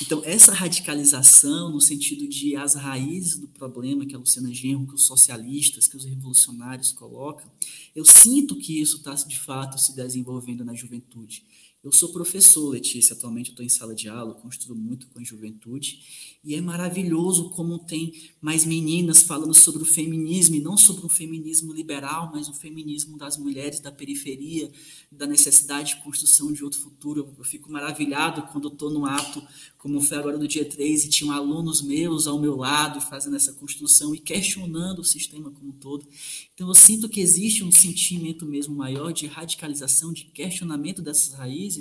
Então, 0.02 0.22
essa 0.26 0.52
radicalização, 0.52 1.72
no 1.72 1.80
sentido 1.80 2.28
de 2.28 2.54
as 2.56 2.76
raízes 2.76 3.40
do 3.40 3.48
problema 3.48 4.06
que 4.06 4.14
a 4.14 4.18
Luciana 4.18 4.54
Genro, 4.54 4.86
que 4.86 4.96
os 4.96 5.06
socialistas, 5.06 5.88
que 5.88 5.96
os 5.96 6.04
revolucionários 6.04 6.92
colocam, 6.92 7.50
eu 7.96 8.04
sinto 8.04 8.58
que 8.58 8.82
isso 8.82 8.98
está, 8.98 9.14
de 9.14 9.40
fato, 9.40 9.80
se 9.80 9.96
desenvolvendo 9.96 10.66
na 10.66 10.74
juventude. 10.74 11.46
Eu 11.86 11.92
sou 11.92 12.10
professor, 12.10 12.68
Letícia, 12.70 13.14
atualmente 13.14 13.52
estou 13.52 13.64
em 13.64 13.70
sala 13.70 13.94
de 13.94 14.10
aula, 14.10 14.34
construo 14.34 14.76
muito 14.76 15.06
com 15.06 15.20
a 15.20 15.24
juventude, 15.24 16.00
e 16.44 16.56
é 16.56 16.60
maravilhoso 16.60 17.52
como 17.52 17.78
tem 17.78 18.12
mais 18.42 18.66
meninas 18.66 19.22
falando 19.22 19.54
sobre 19.54 19.84
o 19.84 19.86
feminismo, 19.86 20.56
e 20.56 20.60
não 20.60 20.76
sobre 20.78 21.06
um 21.06 21.10
feminismo 21.10 21.72
liberal, 21.72 22.32
mas 22.34 22.50
um 22.50 22.54
feminismo 22.56 23.20
das 23.20 23.38
mulheres 23.38 23.80
da 23.80 23.92
periferia, 23.92 24.72
da 25.12 25.28
necessidade 25.28 25.90
de 25.90 26.02
construção 26.02 26.52
de 26.52 26.64
outro 26.64 26.80
futuro. 26.80 27.32
Eu 27.38 27.44
fico 27.44 27.72
maravilhado 27.72 28.42
quando 28.52 28.68
estou 28.68 28.90
no 28.90 29.06
ato, 29.06 29.44
como 29.78 30.02
foi 30.02 30.18
agora 30.18 30.40
no 30.40 30.48
dia 30.48 30.66
3, 30.66 31.06
e 31.06 31.10
tinham 31.10 31.32
alunos 31.32 31.84
meus 31.84 32.26
ao 32.26 32.40
meu 32.40 32.56
lado 32.56 33.00
fazendo 33.00 33.36
essa 33.36 33.54
construção 33.54 34.16
e 34.16 34.18
questionando 34.18 35.00
o 35.00 35.04
sistema 35.04 35.52
como 35.52 35.70
um 35.70 35.74
todo. 35.74 36.08
Então 36.56 36.68
eu 36.68 36.74
sinto 36.74 37.08
que 37.08 37.22
existe 37.22 37.64
um 37.64 37.72
sentimento 37.72 38.44
mesmo 38.44 38.76
maior 38.76 39.14
de 39.14 39.28
radicalização, 39.28 40.12
de 40.12 40.26
questionamento 40.26 41.04
dessas 41.04 41.34
raízes 41.34 41.75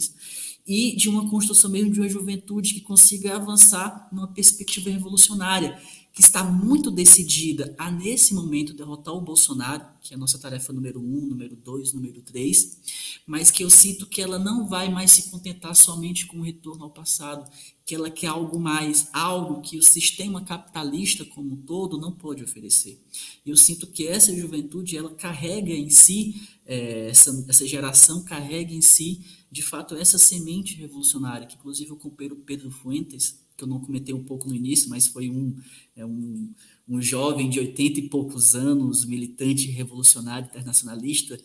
e 0.66 0.96
de 0.96 1.08
uma 1.08 1.28
construção 1.28 1.70
mesmo 1.70 1.92
de 1.92 2.00
uma 2.00 2.08
juventude 2.08 2.74
que 2.74 2.80
consiga 2.80 3.36
avançar 3.36 4.08
numa 4.10 4.28
perspectiva 4.28 4.88
revolucionária, 4.88 5.78
que 6.14 6.22
está 6.22 6.44
muito 6.44 6.92
decidida 6.92 7.74
a, 7.76 7.90
nesse 7.90 8.34
momento, 8.34 8.72
derrotar 8.72 9.12
o 9.12 9.20
Bolsonaro, 9.20 9.84
que 10.00 10.14
é 10.14 10.16
a 10.16 10.18
nossa 10.18 10.38
tarefa 10.38 10.72
número 10.72 11.00
um, 11.00 11.26
número 11.26 11.56
dois, 11.56 11.92
número 11.92 12.22
três, 12.22 12.78
mas 13.26 13.50
que 13.50 13.64
eu 13.64 13.68
sinto 13.68 14.06
que 14.06 14.22
ela 14.22 14.38
não 14.38 14.68
vai 14.68 14.88
mais 14.88 15.10
se 15.10 15.28
contentar 15.28 15.74
somente 15.74 16.26
com 16.26 16.38
o 16.38 16.42
retorno 16.42 16.84
ao 16.84 16.90
passado, 16.90 17.50
que 17.84 17.96
ela 17.96 18.08
quer 18.08 18.28
algo 18.28 18.60
mais, 18.60 19.08
algo 19.12 19.60
que 19.60 19.76
o 19.76 19.82
sistema 19.82 20.40
capitalista 20.42 21.24
como 21.24 21.54
um 21.54 21.56
todo 21.56 21.98
não 21.98 22.12
pode 22.12 22.44
oferecer. 22.44 23.02
E 23.44 23.50
eu 23.50 23.56
sinto 23.56 23.88
que 23.88 24.06
essa 24.06 24.34
juventude, 24.34 24.96
ela 24.96 25.12
carrega 25.14 25.72
em 25.72 25.90
si, 25.90 26.48
é, 26.64 27.08
essa, 27.08 27.44
essa 27.48 27.66
geração 27.66 28.22
carrega 28.22 28.72
em 28.72 28.80
si, 28.80 29.20
de 29.54 29.62
fato, 29.62 29.94
essa 29.94 30.18
semente 30.18 30.74
revolucionária, 30.74 31.46
que 31.46 31.54
inclusive 31.54 31.92
o 31.92 31.96
companheiro 31.96 32.34
Pedro 32.34 32.72
Fuentes, 32.72 33.38
que 33.56 33.62
eu 33.62 33.68
não 33.68 33.78
comentei 33.78 34.12
um 34.12 34.24
pouco 34.24 34.48
no 34.48 34.54
início, 34.56 34.90
mas 34.90 35.06
foi 35.06 35.30
um, 35.30 35.54
é 35.94 36.04
um, 36.04 36.52
um 36.88 37.00
jovem 37.00 37.48
de 37.48 37.60
80 37.60 38.00
e 38.00 38.08
poucos 38.08 38.56
anos, 38.56 39.04
militante 39.04 39.68
revolucionário 39.68 40.48
internacionalista, 40.48 41.40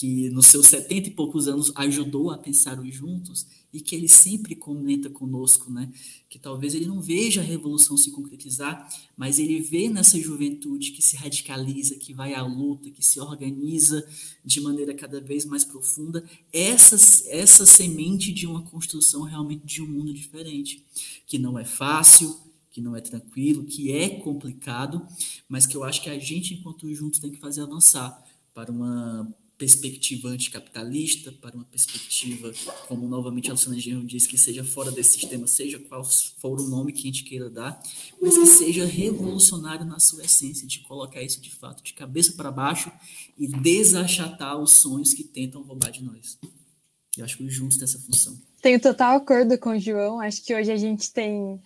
que 0.00 0.30
nos 0.30 0.46
seus 0.46 0.68
70 0.68 1.08
e 1.08 1.10
poucos 1.10 1.46
anos 1.46 1.70
ajudou 1.74 2.30
a 2.30 2.38
pensar 2.38 2.80
os 2.80 2.94
juntos 2.94 3.46
e 3.70 3.82
que 3.82 3.94
ele 3.94 4.08
sempre 4.08 4.54
comenta 4.54 5.10
conosco, 5.10 5.70
né? 5.70 5.92
Que 6.26 6.38
talvez 6.38 6.74
ele 6.74 6.86
não 6.86 7.02
veja 7.02 7.42
a 7.42 7.44
revolução 7.44 7.98
se 7.98 8.10
concretizar, 8.10 8.88
mas 9.14 9.38
ele 9.38 9.60
vê 9.60 9.90
nessa 9.90 10.18
juventude 10.18 10.92
que 10.92 11.02
se 11.02 11.16
radicaliza, 11.16 11.96
que 11.96 12.14
vai 12.14 12.32
à 12.32 12.42
luta, 12.42 12.90
que 12.90 13.04
se 13.04 13.20
organiza 13.20 14.02
de 14.42 14.58
maneira 14.62 14.94
cada 14.94 15.20
vez 15.20 15.44
mais 15.44 15.64
profunda, 15.64 16.24
essa 16.50 16.96
essa 17.28 17.66
semente 17.66 18.32
de 18.32 18.46
uma 18.46 18.62
construção 18.62 19.20
realmente 19.24 19.66
de 19.66 19.82
um 19.82 19.86
mundo 19.86 20.14
diferente, 20.14 20.82
que 21.26 21.38
não 21.38 21.58
é 21.58 21.64
fácil, 21.66 22.34
que 22.70 22.80
não 22.80 22.96
é 22.96 23.02
tranquilo, 23.02 23.64
que 23.64 23.92
é 23.92 24.08
complicado, 24.08 25.06
mas 25.46 25.66
que 25.66 25.76
eu 25.76 25.84
acho 25.84 26.02
que 26.02 26.08
a 26.08 26.18
gente 26.18 26.54
enquanto 26.54 26.90
juntos 26.94 27.20
tem 27.20 27.30
que 27.30 27.38
fazer 27.38 27.60
avançar 27.60 28.18
para 28.54 28.72
uma 28.72 29.30
perspectiva 29.60 30.30
anticapitalista, 30.30 31.30
para 31.30 31.54
uma 31.54 31.66
perspectiva, 31.66 32.50
como 32.88 33.06
novamente 33.06 33.50
a 33.50 33.52
Luciana 33.52 33.78
Genro 33.78 34.06
diz, 34.06 34.26
que 34.26 34.38
seja 34.38 34.64
fora 34.64 34.90
desse 34.90 35.20
sistema, 35.20 35.46
seja 35.46 35.78
qual 35.78 36.02
for 36.02 36.58
o 36.58 36.66
nome 36.66 36.94
que 36.94 37.00
a 37.00 37.12
gente 37.12 37.24
queira 37.24 37.50
dar, 37.50 37.78
mas 38.22 38.38
que 38.38 38.46
seja 38.46 38.86
revolucionário 38.86 39.84
na 39.84 40.00
sua 40.00 40.24
essência, 40.24 40.66
de 40.66 40.78
colocar 40.80 41.22
isso 41.22 41.42
de 41.42 41.50
fato 41.50 41.82
de 41.84 41.92
cabeça 41.92 42.32
para 42.32 42.50
baixo 42.50 42.90
e 43.36 43.46
desachatar 43.46 44.58
os 44.58 44.72
sonhos 44.72 45.12
que 45.12 45.24
tentam 45.24 45.62
roubar 45.62 45.90
de 45.90 46.02
nós. 46.02 46.38
Eu 47.18 47.26
acho 47.26 47.36
que 47.36 47.44
os 47.44 47.52
juntos 47.52 47.76
dessa 47.76 47.98
função. 47.98 48.40
Tenho 48.62 48.80
total 48.80 49.18
acordo 49.18 49.58
com 49.58 49.70
o 49.70 49.78
João, 49.78 50.20
acho 50.20 50.42
que 50.42 50.54
hoje 50.54 50.72
a 50.72 50.76
gente 50.78 51.12
tem 51.12 51.60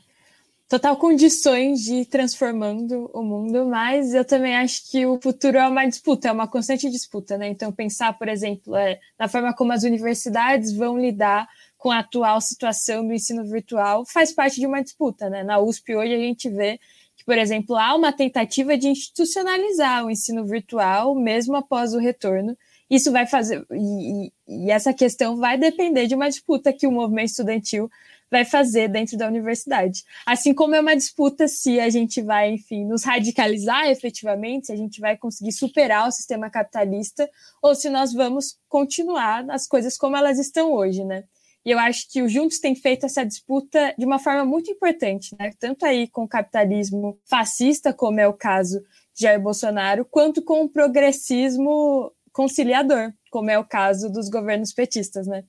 total 0.69 0.97
condições 0.97 1.81
de 1.83 1.95
ir 1.97 2.07
transformando 2.07 3.11
o 3.13 3.23
mundo, 3.23 3.67
mas 3.67 4.15
eu 4.15 4.25
também 4.25 4.57
acho 4.57 4.91
que 4.91 5.05
o 5.05 5.21
futuro 5.21 5.59
é 5.59 5.69
uma 5.69 5.87
disputa, 5.87 6.29
é 6.29 6.33
uma 6.33 6.49
constante 6.49 6.91
disputa, 6.91 7.37
né? 7.37 7.49
Então, 7.49 7.71
pensar, 7.71 8.17
por 8.19 8.29
exemplo, 8.29 8.75
é, 8.75 8.99
na 9.19 9.29
forma 9.29 9.55
como 9.55 9.73
as 9.73 9.83
universidades 9.83 10.73
vão 10.73 10.99
lidar 10.99 11.47
com 11.77 11.91
a 11.91 11.99
atual 11.99 12.41
situação 12.41 13.07
do 13.07 13.13
ensino 13.13 13.45
virtual 13.45 14.07
faz 14.07 14.33
parte 14.33 14.59
de 14.59 14.67
uma 14.67 14.83
disputa, 14.83 15.29
né? 15.29 15.43
Na 15.43 15.59
USP 15.61 15.95
hoje 15.95 16.15
a 16.15 16.19
gente 16.19 16.49
vê 16.49 16.81
que, 17.15 17.25
por 17.25 17.37
exemplo, 17.37 17.77
há 17.77 17.95
uma 17.95 18.13
tentativa 18.13 18.77
de 18.77 18.89
institucionalizar 18.89 20.05
o 20.05 20.11
ensino 20.11 20.47
virtual 20.47 21.15
mesmo 21.15 21.57
após 21.57 21.93
o 21.93 21.99
retorno. 21.99 22.57
Isso 22.89 23.13
vai 23.13 23.27
fazer, 23.27 23.67
e, 23.71 24.33
e 24.49 24.71
essa 24.71 24.95
questão 24.95 25.37
vai 25.37 25.59
depender 25.59 26.07
de 26.07 26.15
uma 26.15 26.29
disputa 26.29 26.73
que 26.73 26.87
o 26.87 26.93
movimento 26.93 27.31
estudantil 27.31 27.91
vai 28.35 28.45
fazer 28.45 28.89
dentro 28.89 29.17
da 29.17 29.29
universidade. 29.29 30.03
Assim 30.27 30.53
como 30.53 30.75
é 30.75 30.81
uma 30.81 30.97
disputa 30.97 31.47
se 31.47 31.79
a 31.79 31.89
gente 31.89 32.21
vai, 32.21 32.51
enfim, 32.51 32.85
nos 32.85 33.05
radicalizar 33.05 33.87
efetivamente, 33.87 34.67
se 34.67 34.73
a 34.73 34.77
gente 34.77 35.01
vai 35.01 35.17
conseguir 35.17 35.53
superar 35.53 36.09
o 36.09 36.11
sistema 36.11 36.51
capitalista 36.51 37.31
ou 37.63 37.77
se 37.77 37.89
nós 37.89 38.13
vamos 38.13 38.59
continuar 38.69 39.49
as 39.49 39.69
coisas 39.69 39.97
como 39.97 40.17
elas 40.17 40.41
estão 40.41 40.73
hoje, 40.73 41.05
né? 41.05 41.23
E 41.65 41.71
eu 41.71 41.79
acho 41.79 42.11
que 42.11 42.23
o 42.23 42.29
Juntos 42.29 42.59
tem 42.59 42.75
feito 42.75 43.07
essa 43.07 43.25
disputa 43.25 43.95
de 43.97 44.05
uma 44.05 44.19
forma 44.19 44.45
muito 44.45 44.69
importante, 44.69 45.37
né? 45.39 45.53
Tanto 45.57 45.87
aí 45.87 46.09
com 46.09 46.25
o 46.25 46.29
capitalismo 46.29 47.17
fascista, 47.25 47.93
como 47.93 48.19
é 48.19 48.27
o 48.27 48.35
caso 48.35 48.81
de 49.15 49.23
Jair 49.23 49.41
Bolsonaro, 49.41 50.05
quanto 50.05 50.43
com 50.43 50.65
o 50.65 50.69
progressismo 50.69 52.13
conciliador, 52.33 53.13
como 53.31 53.49
é 53.49 53.57
o 53.57 53.65
caso 53.65 54.11
dos 54.11 54.29
governos 54.29 54.73
petistas, 54.73 55.29
né? 55.29 55.45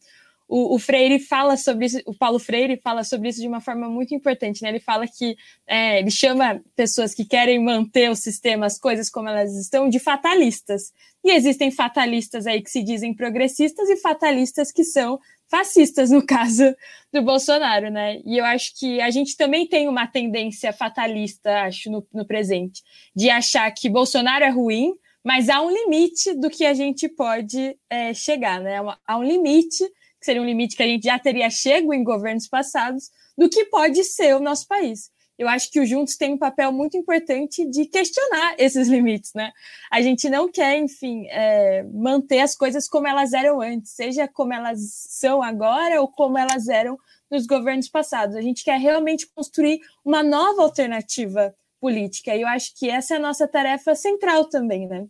O, 0.47 0.75
o, 0.75 0.79
Freire 0.79 1.19
fala 1.19 1.57
sobre 1.57 1.87
isso, 1.87 1.99
o 2.05 2.13
Paulo 2.13 2.37
Freire 2.37 2.79
fala 2.83 3.03
sobre 3.03 3.29
isso 3.29 3.41
de 3.41 3.47
uma 3.47 3.59
forma 3.59 3.89
muito 3.89 4.13
importante, 4.13 4.61
né? 4.61 4.69
Ele 4.69 4.79
fala 4.79 5.07
que 5.07 5.35
é, 5.67 5.99
ele 5.99 6.11
chama 6.11 6.61
pessoas 6.75 7.15
que 7.15 7.25
querem 7.25 7.63
manter 7.63 8.09
o 8.11 8.15
sistema, 8.15 8.65
as 8.65 8.77
coisas 8.77 9.09
como 9.09 9.27
elas 9.27 9.55
estão, 9.55 9.89
de 9.89 9.97
fatalistas. 9.97 10.93
E 11.23 11.31
existem 11.31 11.71
fatalistas 11.71 12.45
aí 12.45 12.61
que 12.61 12.69
se 12.69 12.83
dizem 12.83 13.13
progressistas 13.13 13.89
e 13.89 13.97
fatalistas 13.97 14.71
que 14.71 14.83
são 14.83 15.19
fascistas, 15.49 16.11
no 16.11 16.21
caso 16.25 16.75
do 17.11 17.23
Bolsonaro, 17.23 17.89
né? 17.89 18.21
E 18.23 18.37
eu 18.37 18.45
acho 18.45 18.77
que 18.77 19.01
a 19.01 19.09
gente 19.09 19.35
também 19.35 19.67
tem 19.67 19.87
uma 19.87 20.05
tendência 20.05 20.71
fatalista, 20.71 21.63
acho, 21.63 21.89
no, 21.89 22.05
no 22.13 22.25
presente, 22.25 22.83
de 23.15 23.31
achar 23.31 23.69
que 23.71 23.89
Bolsonaro 23.89 24.43
é 24.43 24.49
ruim, 24.49 24.93
mas 25.23 25.49
há 25.49 25.59
um 25.59 25.71
limite 25.71 26.35
do 26.35 26.51
que 26.51 26.63
a 26.63 26.75
gente 26.75 27.09
pode 27.09 27.75
é, 27.89 28.13
chegar, 28.13 28.61
né? 28.61 28.77
Há 29.07 29.17
um 29.17 29.23
limite 29.23 29.83
que 30.25 30.31
seria 30.31 30.41
um 30.41 30.45
limite 30.45 30.75
que 30.75 30.81
a 30.81 30.87
gente 30.87 31.03
já 31.03 31.19
teria 31.19 31.49
chego 31.51 31.93
em 31.93 32.03
governos 32.03 32.47
passados, 32.47 33.11
do 33.37 33.47
que 33.47 33.65
pode 33.65 34.03
ser 34.03 34.35
o 34.35 34.39
nosso 34.39 34.67
país. 34.67 35.11
Eu 35.37 35.47
acho 35.47 35.69
que 35.69 35.79
o 35.79 35.85
Juntos 35.85 36.15
tem 36.15 36.33
um 36.33 36.37
papel 36.37 36.71
muito 36.71 36.97
importante 36.97 37.69
de 37.69 37.85
questionar 37.85 38.55
esses 38.57 38.87
limites, 38.87 39.33
né? 39.35 39.51
A 39.91 40.01
gente 40.01 40.29
não 40.29 40.49
quer, 40.49 40.77
enfim, 40.77 41.27
é, 41.27 41.83
manter 41.93 42.39
as 42.39 42.55
coisas 42.55 42.87
como 42.87 43.05
elas 43.05 43.33
eram 43.33 43.61
antes, 43.61 43.91
seja 43.91 44.27
como 44.27 44.53
elas 44.53 44.79
são 45.09 45.43
agora 45.43 46.01
ou 46.01 46.07
como 46.07 46.37
elas 46.37 46.69
eram 46.69 46.97
nos 47.29 47.45
governos 47.45 47.89
passados. 47.89 48.35
A 48.35 48.41
gente 48.41 48.63
quer 48.63 48.79
realmente 48.79 49.27
construir 49.27 49.81
uma 50.05 50.23
nova 50.23 50.63
alternativa 50.63 51.53
política. 51.81 52.33
E 52.33 52.41
eu 52.41 52.47
acho 52.47 52.73
que 52.79 52.89
essa 52.89 53.15
é 53.15 53.17
a 53.17 53.19
nossa 53.21 53.45
tarefa 53.45 53.93
central 53.93 54.45
também, 54.45 54.87
né? 54.87 55.05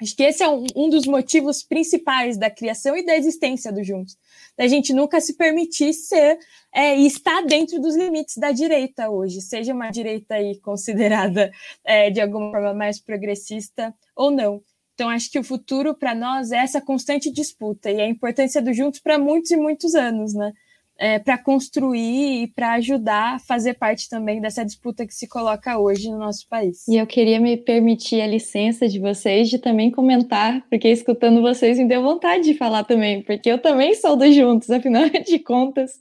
Acho 0.00 0.14
que 0.14 0.22
esse 0.22 0.42
é 0.42 0.48
um, 0.48 0.64
um, 0.76 0.88
dos 0.88 1.06
motivos 1.06 1.62
principais 1.62 2.38
da 2.38 2.48
criação 2.48 2.96
e 2.96 3.04
da 3.04 3.16
existência 3.16 3.72
do 3.72 3.82
Juntos. 3.82 4.16
Da 4.58 4.66
gente 4.66 4.92
nunca 4.92 5.20
se 5.20 5.36
permitir 5.36 5.92
ser 5.92 6.36
é, 6.74 6.98
e 6.98 7.06
estar 7.06 7.42
dentro 7.42 7.80
dos 7.80 7.96
limites 7.96 8.36
da 8.36 8.50
direita 8.50 9.08
hoje, 9.08 9.40
seja 9.40 9.72
uma 9.72 9.88
direita 9.88 10.34
aí 10.34 10.58
considerada 10.60 11.52
é, 11.84 12.10
de 12.10 12.20
alguma 12.20 12.50
forma 12.50 12.74
mais 12.74 13.00
progressista 13.00 13.94
ou 14.16 14.32
não. 14.32 14.60
Então, 14.94 15.08
acho 15.08 15.30
que 15.30 15.38
o 15.38 15.44
futuro 15.44 15.94
para 15.94 16.12
nós 16.12 16.50
é 16.50 16.56
essa 16.56 16.80
constante 16.80 17.30
disputa 17.30 17.88
e 17.88 18.00
a 18.00 18.08
importância 18.08 18.60
do 18.60 18.72
Juntos 18.72 18.98
para 18.98 19.16
muitos 19.16 19.52
e 19.52 19.56
muitos 19.56 19.94
anos, 19.94 20.34
né? 20.34 20.52
É, 20.98 21.18
para 21.18 21.38
construir 21.38 22.42
e 22.42 22.48
para 22.48 22.72
ajudar 22.72 23.36
a 23.36 23.38
fazer 23.38 23.74
parte 23.74 24.08
também 24.08 24.40
dessa 24.40 24.64
disputa 24.64 25.06
que 25.06 25.14
se 25.14 25.28
coloca 25.28 25.78
hoje 25.78 26.10
no 26.10 26.18
nosso 26.18 26.46
país. 26.48 26.86
E 26.88 26.96
eu 26.96 27.06
queria 27.06 27.38
me 27.38 27.56
permitir 27.56 28.20
a 28.20 28.26
licença 28.26 28.88
de 28.88 28.98
vocês 28.98 29.48
de 29.48 29.58
também 29.58 29.90
comentar, 29.92 30.66
porque 30.68 30.88
escutando 30.88 31.40
vocês 31.40 31.78
me 31.78 31.86
deu 31.86 32.02
vontade 32.02 32.44
de 32.44 32.54
falar 32.54 32.82
também, 32.82 33.22
porque 33.22 33.48
eu 33.48 33.58
também 33.58 33.94
sou 33.94 34.16
do 34.16 34.30
Juntos, 34.32 34.70
afinal 34.72 35.08
de 35.08 35.38
contas. 35.38 35.92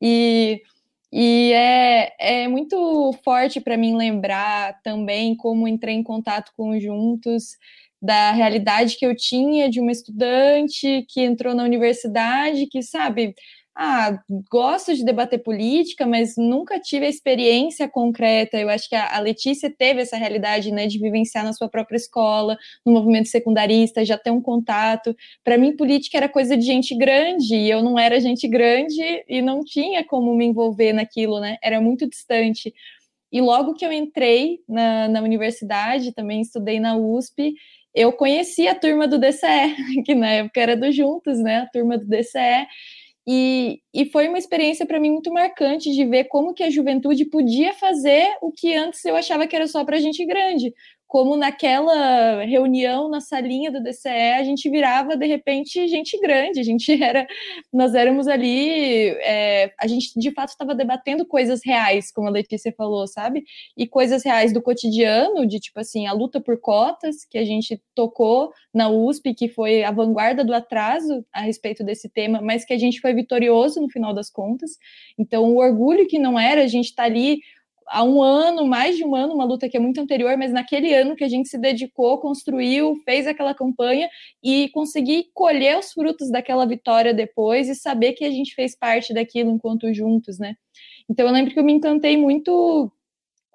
E, 0.00 0.60
e 1.12 1.52
é, 1.52 2.12
é 2.18 2.48
muito 2.48 3.12
forte 3.24 3.60
para 3.60 3.76
mim 3.76 3.96
lembrar 3.96 4.80
também 4.82 5.36
como 5.36 5.68
entrei 5.68 5.94
em 5.94 6.02
contato 6.02 6.50
com 6.56 6.78
Juntos 6.80 7.56
da 8.02 8.32
realidade 8.32 8.96
que 8.96 9.06
eu 9.06 9.14
tinha 9.14 9.70
de 9.70 9.78
uma 9.78 9.92
estudante 9.92 11.06
que 11.08 11.20
entrou 11.20 11.54
na 11.54 11.62
universidade, 11.62 12.66
que 12.66 12.82
sabe, 12.82 13.32
ah, 13.74 14.18
gosto 14.50 14.94
de 14.94 15.02
debater 15.04 15.42
política, 15.42 16.06
mas 16.06 16.34
nunca 16.36 16.78
tive 16.78 17.06
a 17.06 17.08
experiência 17.08 17.88
concreta. 17.88 18.58
Eu 18.58 18.68
acho 18.68 18.88
que 18.88 18.94
a, 18.94 19.18
Letícia 19.18 19.70
teve 19.70 20.02
essa 20.02 20.16
realidade, 20.16 20.70
né, 20.70 20.86
de 20.86 20.98
vivenciar 20.98 21.42
na 21.44 21.54
sua 21.54 21.68
própria 21.68 21.96
escola, 21.96 22.58
no 22.84 22.92
movimento 22.92 23.28
secundarista, 23.28 24.04
já 24.04 24.18
ter 24.18 24.30
um 24.30 24.42
contato. 24.42 25.16
Para 25.42 25.56
mim, 25.56 25.74
política 25.74 26.18
era 26.18 26.28
coisa 26.28 26.56
de 26.56 26.64
gente 26.64 26.94
grande, 26.94 27.54
e 27.54 27.70
eu 27.70 27.82
não 27.82 27.98
era 27.98 28.20
gente 28.20 28.46
grande 28.46 29.24
e 29.26 29.40
não 29.40 29.64
tinha 29.64 30.04
como 30.04 30.34
me 30.34 30.44
envolver 30.44 30.92
naquilo, 30.92 31.40
né? 31.40 31.56
Era 31.62 31.80
muito 31.80 32.08
distante. 32.08 32.74
E 33.32 33.40
logo 33.40 33.74
que 33.74 33.86
eu 33.86 33.92
entrei 33.92 34.58
na, 34.68 35.08
na 35.08 35.22
universidade, 35.22 36.12
também 36.12 36.42
estudei 36.42 36.78
na 36.78 36.94
USP, 36.96 37.54
eu 37.94 38.12
conheci 38.12 38.68
a 38.68 38.74
turma 38.74 39.08
do 39.08 39.18
DCE, 39.18 39.74
que 40.04 40.14
na 40.14 40.28
época 40.30 40.60
era 40.60 40.76
do 40.76 40.90
Juntos, 40.92 41.38
né? 41.38 41.58
A 41.60 41.66
turma 41.66 41.96
do 41.98 42.06
DCE. 42.06 42.66
E, 43.26 43.80
e 43.94 44.06
foi 44.06 44.28
uma 44.28 44.38
experiência 44.38 44.84
para 44.84 44.98
mim 44.98 45.12
muito 45.12 45.32
marcante 45.32 45.92
de 45.92 46.04
ver 46.04 46.24
como 46.24 46.52
que 46.52 46.64
a 46.64 46.70
juventude 46.70 47.24
podia 47.26 47.72
fazer 47.74 48.36
o 48.40 48.50
que 48.50 48.74
antes 48.74 49.04
eu 49.04 49.14
achava 49.14 49.46
que 49.46 49.54
era 49.54 49.68
só 49.68 49.84
para 49.84 50.00
gente 50.00 50.24
grande 50.26 50.74
como 51.12 51.36
naquela 51.36 52.42
reunião 52.42 53.06
na 53.06 53.20
salinha 53.20 53.70
do 53.70 53.82
DCE 53.82 54.08
a 54.08 54.42
gente 54.42 54.70
virava 54.70 55.14
de 55.14 55.26
repente 55.26 55.86
gente 55.86 56.18
grande, 56.18 56.58
a 56.58 56.62
gente 56.62 56.90
era, 57.04 57.26
nós 57.70 57.94
éramos 57.94 58.26
ali, 58.26 59.10
é, 59.20 59.74
a 59.78 59.86
gente 59.86 60.18
de 60.18 60.30
fato 60.30 60.48
estava 60.48 60.74
debatendo 60.74 61.26
coisas 61.26 61.60
reais, 61.62 62.10
como 62.10 62.28
a 62.28 62.30
Letícia 62.30 62.72
falou, 62.74 63.06
sabe? 63.06 63.44
E 63.76 63.86
coisas 63.86 64.24
reais 64.24 64.54
do 64.54 64.62
cotidiano, 64.62 65.46
de 65.46 65.60
tipo 65.60 65.80
assim, 65.80 66.06
a 66.06 66.14
luta 66.14 66.40
por 66.40 66.58
cotas 66.58 67.26
que 67.30 67.36
a 67.36 67.44
gente 67.44 67.78
tocou 67.94 68.50
na 68.72 68.88
USP, 68.88 69.34
que 69.34 69.48
foi 69.48 69.84
a 69.84 69.90
vanguarda 69.90 70.42
do 70.42 70.54
atraso 70.54 71.26
a 71.30 71.42
respeito 71.42 71.84
desse 71.84 72.08
tema, 72.08 72.40
mas 72.40 72.64
que 72.64 72.72
a 72.72 72.78
gente 72.78 73.02
foi 73.02 73.12
vitorioso 73.12 73.82
no 73.82 73.90
final 73.90 74.14
das 74.14 74.30
contas. 74.30 74.78
Então, 75.18 75.44
o 75.44 75.58
orgulho 75.58 76.08
que 76.08 76.18
não 76.18 76.40
era 76.40 76.62
a 76.62 76.66
gente 76.66 76.86
estar 76.86 77.02
tá 77.02 77.08
ali 77.10 77.40
há 77.86 78.04
um 78.04 78.22
ano, 78.22 78.66
mais 78.66 78.96
de 78.96 79.04
um 79.04 79.14
ano, 79.14 79.34
uma 79.34 79.44
luta 79.44 79.68
que 79.68 79.76
é 79.76 79.80
muito 79.80 80.00
anterior, 80.00 80.36
mas 80.36 80.52
naquele 80.52 80.94
ano 80.94 81.16
que 81.16 81.24
a 81.24 81.28
gente 81.28 81.48
se 81.48 81.58
dedicou, 81.58 82.18
construiu, 82.18 82.96
fez 83.04 83.26
aquela 83.26 83.54
campanha 83.54 84.08
e 84.42 84.68
conseguir 84.70 85.26
colher 85.34 85.78
os 85.78 85.92
frutos 85.92 86.30
daquela 86.30 86.66
vitória 86.66 87.14
depois 87.14 87.68
e 87.68 87.74
saber 87.74 88.12
que 88.12 88.24
a 88.24 88.30
gente 88.30 88.54
fez 88.54 88.76
parte 88.76 89.12
daquilo 89.14 89.50
enquanto 89.50 89.92
juntos, 89.92 90.38
né? 90.38 90.56
Então 91.08 91.26
eu 91.26 91.32
lembro 91.32 91.52
que 91.52 91.58
eu 91.58 91.64
me 91.64 91.72
encantei 91.72 92.16
muito 92.16 92.90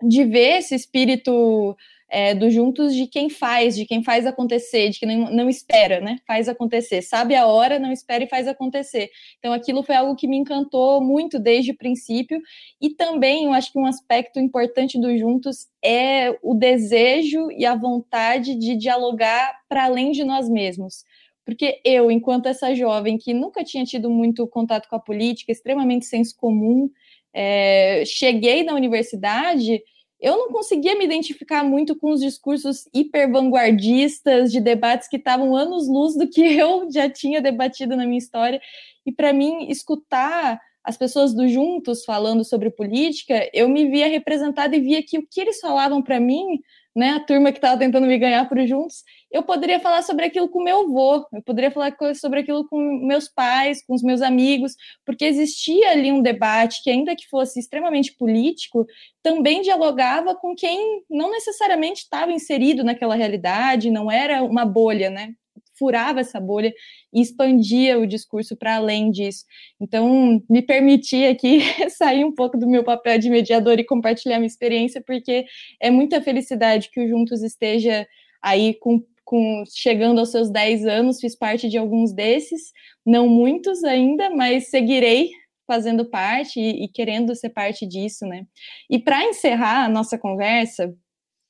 de 0.03 0.23
ver 0.25 0.59
esse 0.59 0.75
espírito 0.75 1.75
é, 2.09 2.33
do 2.33 2.49
juntos 2.49 2.95
de 2.95 3.05
quem 3.05 3.29
faz, 3.29 3.75
de 3.75 3.85
quem 3.85 4.03
faz 4.03 4.25
acontecer, 4.25 4.89
de 4.89 4.99
quem 4.99 5.17
não, 5.17 5.31
não 5.31 5.49
espera, 5.49 5.99
né? 5.99 6.19
Faz 6.25 6.47
acontecer. 6.47 7.01
Sabe 7.01 7.35
a 7.35 7.45
hora, 7.45 7.79
não 7.79 7.91
espera 7.91 8.23
e 8.23 8.29
faz 8.29 8.47
acontecer. 8.47 9.09
Então, 9.39 9.51
aquilo 9.51 9.83
foi 9.83 9.95
algo 9.95 10.15
que 10.15 10.27
me 10.27 10.37
encantou 10.37 11.01
muito 11.03 11.37
desde 11.37 11.71
o 11.71 11.77
princípio. 11.77 12.39
E 12.81 12.91
também, 12.91 13.45
eu 13.45 13.53
acho 13.53 13.71
que 13.71 13.79
um 13.79 13.85
aspecto 13.85 14.39
importante 14.39 14.99
do 14.99 15.17
juntos 15.17 15.67
é 15.83 16.37
o 16.41 16.53
desejo 16.53 17.51
e 17.51 17.65
a 17.65 17.75
vontade 17.75 18.55
de 18.55 18.75
dialogar 18.75 19.53
para 19.67 19.85
além 19.85 20.11
de 20.11 20.23
nós 20.23 20.49
mesmos. 20.49 21.03
Porque 21.45 21.79
eu, 21.83 22.11
enquanto 22.11 22.47
essa 22.47 22.73
jovem 22.73 23.17
que 23.17 23.33
nunca 23.33 23.63
tinha 23.63 23.85
tido 23.85 24.09
muito 24.09 24.45
contato 24.47 24.87
com 24.89 24.95
a 24.95 24.99
política, 24.99 25.51
extremamente 25.51 26.05
senso 26.05 26.35
comum, 26.37 26.89
é, 27.33 28.03
cheguei 28.05 28.63
na 28.63 28.73
universidade 28.73 29.81
eu 30.19 30.37
não 30.37 30.49
conseguia 30.49 30.97
me 30.97 31.05
identificar 31.05 31.63
muito 31.63 31.95
com 31.95 32.11
os 32.11 32.21
discursos 32.21 32.87
hiper 32.93 33.31
vanguardistas 33.31 34.51
de 34.51 34.59
debates 34.59 35.07
que 35.07 35.17
estavam 35.17 35.55
anos-luz 35.55 36.15
do 36.17 36.27
que 36.27 36.41
eu 36.57 36.89
já 36.91 37.09
tinha 37.09 37.41
debatido 37.41 37.95
na 37.95 38.05
minha 38.05 38.17
história. 38.17 38.59
E 39.05 39.11
para 39.11 39.31
mim, 39.31 39.69
escutar 39.69 40.59
as 40.83 40.97
pessoas 40.97 41.33
do 41.33 41.47
Juntos 41.47 42.05
falando 42.05 42.45
sobre 42.45 42.69
política, 42.69 43.49
eu 43.53 43.67
me 43.67 43.89
via 43.89 44.07
representada 44.07 44.75
e 44.75 44.79
via 44.79 45.03
que 45.03 45.19
o 45.19 45.27
que 45.27 45.41
eles 45.41 45.59
falavam 45.59 46.01
para 46.01 46.19
mim 46.19 46.61
né, 46.97 47.11
a 47.11 47.19
turma 47.19 47.51
que 47.51 47.59
estava 47.59 47.77
tentando 47.77 48.07
me 48.07 48.17
ganhar 48.17 48.49
por 48.49 48.57
juntos, 48.65 49.03
eu 49.31 49.43
poderia 49.43 49.79
falar 49.79 50.01
sobre 50.01 50.25
aquilo 50.25 50.49
com 50.49 50.63
meu 50.63 50.81
avô, 50.81 51.27
eu 51.31 51.43
poderia 51.43 51.69
falar 51.69 51.95
sobre 52.15 52.39
aquilo 52.39 52.67
com 52.67 52.79
meus 53.05 53.29
pais, 53.29 53.85
com 53.85 53.93
os 53.93 54.01
meus 54.01 54.19
amigos, 54.19 54.75
porque 55.05 55.23
existia 55.23 55.91
ali 55.91 56.11
um 56.11 56.23
debate 56.23 56.81
que, 56.81 56.89
ainda 56.89 57.15
que 57.15 57.27
fosse 57.27 57.59
extremamente 57.59 58.15
político, 58.15 58.83
também 59.21 59.61
dialogava 59.61 60.33
com 60.33 60.55
quem 60.55 61.03
não 61.07 61.29
necessariamente 61.29 62.01
estava 62.01 62.31
inserido 62.31 62.83
naquela 62.83 63.13
realidade, 63.13 63.91
não 63.91 64.11
era 64.11 64.41
uma 64.41 64.65
bolha, 64.65 65.11
né? 65.11 65.33
Furava 65.77 66.19
essa 66.19 66.39
bolha 66.39 66.73
e 67.13 67.21
expandia 67.21 67.99
o 67.99 68.07
discurso 68.07 68.55
para 68.55 68.75
além 68.75 69.11
disso. 69.11 69.45
Então, 69.79 70.41
me 70.49 70.61
permiti 70.61 71.25
aqui 71.25 71.61
sair 71.89 72.23
um 72.23 72.33
pouco 72.33 72.57
do 72.57 72.67
meu 72.67 72.83
papel 72.83 73.17
de 73.19 73.29
mediador 73.29 73.79
e 73.79 73.85
compartilhar 73.85 74.37
minha 74.37 74.47
experiência, 74.47 75.01
porque 75.05 75.45
é 75.79 75.89
muita 75.89 76.21
felicidade 76.21 76.89
que 76.91 76.99
o 76.99 77.07
Juntos 77.07 77.43
esteja 77.43 78.07
aí 78.41 78.73
com, 78.75 79.03
com 79.23 79.63
chegando 79.73 80.19
aos 80.19 80.31
seus 80.31 80.49
10 80.49 80.85
anos, 80.85 81.19
fiz 81.19 81.35
parte 81.35 81.69
de 81.69 81.77
alguns 81.77 82.13
desses, 82.13 82.71
não 83.05 83.27
muitos 83.27 83.83
ainda, 83.83 84.29
mas 84.29 84.69
seguirei 84.69 85.31
fazendo 85.67 86.05
parte 86.05 86.59
e, 86.59 86.85
e 86.85 86.87
querendo 86.87 87.35
ser 87.35 87.49
parte 87.49 87.85
disso, 87.85 88.25
né? 88.25 88.47
E 88.89 88.97
para 88.97 89.25
encerrar 89.25 89.83
a 89.83 89.89
nossa 89.89 90.17
conversa, 90.17 90.95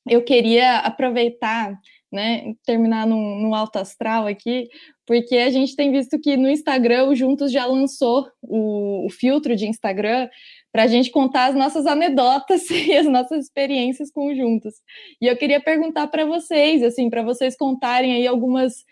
eu 0.10 0.24
queria 0.24 0.80
aproveitar 0.80 1.80
né, 2.12 2.54
terminar 2.66 3.06
no, 3.06 3.18
no 3.42 3.54
alto 3.54 3.78
astral 3.78 4.28
aqui, 4.28 4.68
porque 5.06 5.38
a 5.38 5.50
gente 5.50 5.76
tem 5.76 5.92
visto 5.92 6.20
que 6.20 6.36
no 6.38 6.50
Instagram 6.50 7.06
o 7.06 7.16
Juntos 7.16 7.52
já 7.52 7.66
lançou 7.66 8.28
o, 8.42 9.06
o 9.06 9.10
filtro 9.10 9.56
de 9.56 9.68
Instagram 9.68 10.28
para 10.72 10.84
a 10.84 10.88
gente 10.88 11.10
contar 11.12 11.46
as 11.46 11.56
nossas 11.56 11.86
anedotas 11.86 12.70
e 12.72 12.94
as 12.96 13.06
nossas 13.06 13.46
experiências 13.46 14.12
com 14.12 14.28
o 14.28 14.36
Juntos. 14.36 14.74
E 15.22 15.28
eu 15.28 15.36
queria 15.36 15.62
perguntar 15.62 16.08
para 16.08 16.26
vocês, 16.26 16.84
assim, 16.84 17.10
para 17.10 17.24
vocês 17.24 17.56
contarem 17.58 18.14
aí 18.14 18.28
algumas 18.28 18.86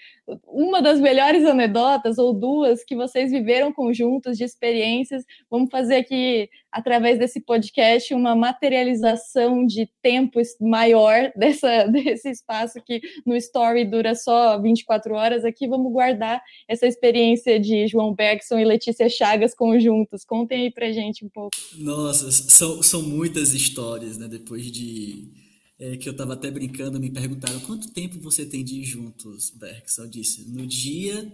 uma 0.48 0.82
das 0.82 1.00
melhores 1.00 1.46
anedotas 1.46 2.18
ou 2.18 2.34
duas 2.34 2.84
que 2.84 2.96
vocês 2.96 3.32
viveram 3.32 3.72
conjuntos 3.72 4.38
de 4.38 4.44
experiências. 4.44 5.24
Vamos 5.50 5.70
fazer 5.70 5.98
aqui, 5.98 6.50
através 6.72 7.20
desse 7.20 7.40
podcast, 7.42 8.14
uma 8.14 8.36
materialização 8.36 9.66
de 9.66 9.88
tempo 10.02 10.40
maior 10.60 11.32
dessa, 11.38 11.86
desse 11.88 12.30
espaço 12.30 12.82
que 12.84 13.02
no 13.26 13.36
Story 13.36 13.86
dura 13.86 14.16
só 14.16 14.60
24 14.60 15.14
horas. 15.14 15.46
Aqui 15.46 15.68
vamos 15.68 15.92
guardar 15.92 16.42
essa 16.68 16.88
experiência 16.88 17.60
de 17.60 17.88
João 17.88 18.14
Bergson 18.14 18.58
e 18.58 18.66
Letícia 18.66 19.08
Chagas 19.08 19.54
conjuntos. 19.54 20.26
Contem 20.26 20.64
aí 20.64 20.72
pra 20.72 20.92
gente 20.92 21.24
um 21.24 21.30
pouco. 21.30 21.56
Nossa, 21.78 22.32
são, 22.32 22.82
são 22.82 23.02
muitas 23.04 23.54
histórias, 23.54 24.18
né? 24.18 24.28
Depois 24.28 24.72
de 24.72 25.45
é, 25.80 25.98
que 25.98 26.08
eu 26.08 26.12
estava 26.12 26.34
até 26.34 26.50
brincando, 26.50 27.00
me 27.00 27.10
perguntaram 27.10 27.60
quanto 27.62 27.92
tempo 27.92 28.20
você 28.20 28.46
tem 28.46 28.64
de 28.64 28.84
juntos, 28.84 29.52
Berks? 29.52 29.98
Eu 29.98 30.08
disse, 30.08 30.50
no 30.50 30.66
dia 30.66 31.32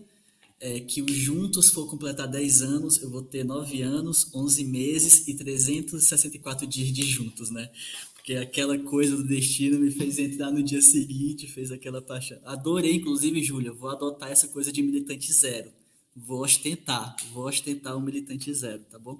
é, 0.59 0.79
que 0.79 1.01
o 1.01 1.11
juntos 1.11 1.69
for 1.69 1.87
completar 1.87 2.27
10 2.27 2.61
anos, 2.61 3.01
eu 3.01 3.09
vou 3.09 3.21
ter 3.21 3.43
9 3.43 3.81
anos, 3.81 4.33
11 4.33 4.63
meses 4.65 5.27
e 5.27 5.33
364 5.33 6.67
dias 6.67 6.91
de 6.91 7.03
juntos, 7.03 7.49
né? 7.49 7.69
Porque 8.13 8.35
aquela 8.35 8.77
coisa 8.77 9.17
do 9.17 9.23
destino 9.23 9.79
me 9.79 9.89
fez 9.89 10.19
entrar 10.19 10.51
no 10.51 10.61
dia 10.61 10.81
seguinte, 10.81 11.47
fez 11.47 11.71
aquela 11.71 12.01
paixão. 12.01 12.37
Adorei, 12.45 12.93
inclusive, 12.93 13.43
Júlia, 13.43 13.71
vou 13.71 13.89
adotar 13.89 14.31
essa 14.31 14.47
coisa 14.47 14.71
de 14.71 14.83
militante 14.83 15.33
zero. 15.33 15.71
Vou 16.15 16.43
ostentar, 16.43 17.15
vou 17.33 17.47
ostentar 17.47 17.97
o 17.97 18.01
militante 18.01 18.53
zero, 18.53 18.83
tá 18.91 18.99
bom? 18.99 19.19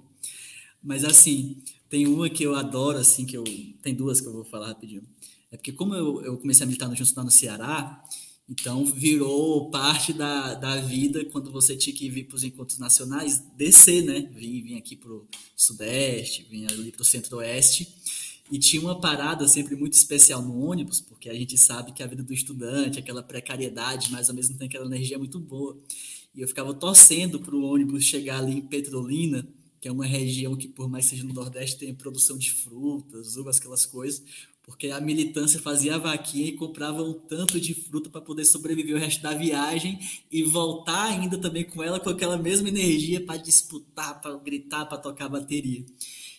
Mas 0.82 1.04
assim, 1.04 1.62
tem 1.88 2.06
uma 2.06 2.28
que 2.28 2.42
eu 2.42 2.54
adoro, 2.54 2.98
assim, 2.98 3.26
que 3.26 3.36
eu. 3.36 3.44
Tem 3.82 3.94
duas 3.94 4.20
que 4.20 4.26
eu 4.26 4.32
vou 4.32 4.44
falar 4.44 4.68
rapidinho. 4.68 5.02
É 5.50 5.56
porque, 5.56 5.72
como 5.72 5.94
eu, 5.94 6.22
eu 6.22 6.38
comecei 6.38 6.64
a 6.64 6.66
militar 6.66 6.88
no 6.88 6.96
Juntos 6.96 7.14
no 7.14 7.30
Ceará, 7.30 8.02
então 8.48 8.84
virou 8.84 9.70
parte 9.70 10.12
da, 10.12 10.54
da 10.54 10.76
vida 10.76 11.24
quando 11.26 11.50
você 11.50 11.76
tinha 11.76 11.94
que 11.94 12.08
vir 12.08 12.24
para 12.24 12.36
os 12.36 12.44
encontros 12.44 12.78
nacionais, 12.78 13.38
descer, 13.56 14.02
né? 14.04 14.30
Vim, 14.34 14.62
vim 14.62 14.78
aqui 14.78 14.96
para 14.96 15.12
o 15.12 15.26
Sudeste, 15.54 16.46
vim 16.50 16.64
ali 16.64 16.90
para 16.90 17.02
o 17.02 17.04
Centro-Oeste. 17.04 17.94
E 18.50 18.58
tinha 18.58 18.82
uma 18.82 19.00
parada 19.00 19.46
sempre 19.46 19.76
muito 19.76 19.92
especial 19.92 20.42
no 20.42 20.58
ônibus, 20.66 21.00
porque 21.00 21.30
a 21.30 21.34
gente 21.34 21.56
sabe 21.56 21.92
que 21.92 22.02
a 22.02 22.06
vida 22.06 22.22
do 22.22 22.34
estudante, 22.34 22.98
aquela 22.98 23.22
precariedade, 23.22 24.10
mas 24.10 24.28
ao 24.28 24.34
mesmo 24.34 24.54
tempo 24.58 24.64
aquela 24.64 24.86
energia 24.86 25.18
muito 25.18 25.38
boa. 25.38 25.78
E 26.34 26.40
eu 26.40 26.48
ficava 26.48 26.74
torcendo 26.74 27.38
para 27.38 27.54
o 27.54 27.62
ônibus 27.62 28.04
chegar 28.04 28.38
ali 28.38 28.58
em 28.58 28.62
Petrolina, 28.62 29.46
que 29.82 29.88
é 29.88 29.92
uma 29.92 30.06
região 30.06 30.54
que, 30.54 30.68
por 30.68 30.88
mais 30.88 31.06
seja 31.06 31.24
no 31.24 31.34
Nordeste, 31.34 31.76
tem 31.76 31.92
produção 31.92 32.38
de 32.38 32.52
frutas, 32.52 33.36
uvas, 33.36 33.58
aquelas 33.58 33.84
coisas, 33.84 34.22
porque 34.62 34.86
a 34.90 35.00
militância 35.00 35.60
fazia 35.60 35.96
a 35.96 35.98
vaquinha 35.98 36.46
e 36.46 36.52
comprava 36.52 37.02
um 37.02 37.12
tanto 37.12 37.60
de 37.60 37.74
fruta 37.74 38.08
para 38.08 38.20
poder 38.20 38.44
sobreviver 38.44 38.94
o 38.94 38.98
resto 39.00 39.20
da 39.20 39.34
viagem 39.34 39.98
e 40.30 40.44
voltar 40.44 41.06
ainda 41.06 41.36
também 41.36 41.64
com 41.64 41.82
ela 41.82 41.98
com 41.98 42.10
aquela 42.10 42.38
mesma 42.38 42.68
energia 42.68 43.20
para 43.26 43.38
disputar, 43.38 44.20
para 44.20 44.36
gritar, 44.36 44.86
para 44.86 44.98
tocar 44.98 45.28
bateria. 45.28 45.84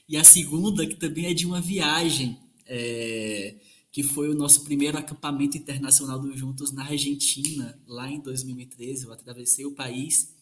E 0.08 0.16
a 0.16 0.24
segunda, 0.24 0.88
que 0.88 0.96
também 0.96 1.26
é 1.26 1.34
de 1.34 1.46
uma 1.46 1.60
viagem, 1.60 2.40
é, 2.66 3.56
que 3.92 4.04
foi 4.04 4.30
o 4.30 4.34
nosso 4.34 4.64
primeiro 4.64 4.98
acampamento 4.98 5.58
internacional 5.58 6.18
do 6.18 6.32
Juntos 6.32 6.72
na 6.72 6.86
Argentina, 6.86 7.78
lá 7.86 8.10
em 8.10 8.22
2013. 8.22 9.04
Eu 9.04 9.12
atravessei 9.12 9.66
o 9.66 9.72
país 9.74 10.34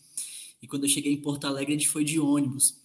e 0.62 0.68
quando 0.68 0.84
eu 0.84 0.90
cheguei 0.90 1.12
em 1.12 1.18
Porto 1.18 1.46
Alegre, 1.46 1.74
a 1.74 1.78
gente 1.78 1.90
foi 1.90 2.04
de 2.04 2.20
ônibus. 2.20 2.76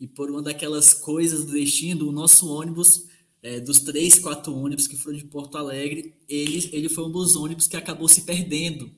E 0.00 0.06
por 0.06 0.30
uma 0.30 0.42
daquelas 0.42 0.92
coisas 0.92 1.44
do 1.44 1.52
destino, 1.52 2.08
o 2.08 2.12
nosso 2.12 2.48
ônibus, 2.48 3.06
é, 3.42 3.60
dos 3.60 3.80
três, 3.80 4.18
quatro 4.18 4.54
ônibus 4.54 4.86
que 4.86 4.96
foram 4.96 5.16
de 5.16 5.24
Porto 5.24 5.56
Alegre, 5.56 6.14
ele, 6.28 6.68
ele 6.72 6.88
foi 6.88 7.04
um 7.04 7.10
dos 7.10 7.36
ônibus 7.36 7.66
que 7.66 7.76
acabou 7.76 8.08
se 8.08 8.22
perdendo. 8.22 8.90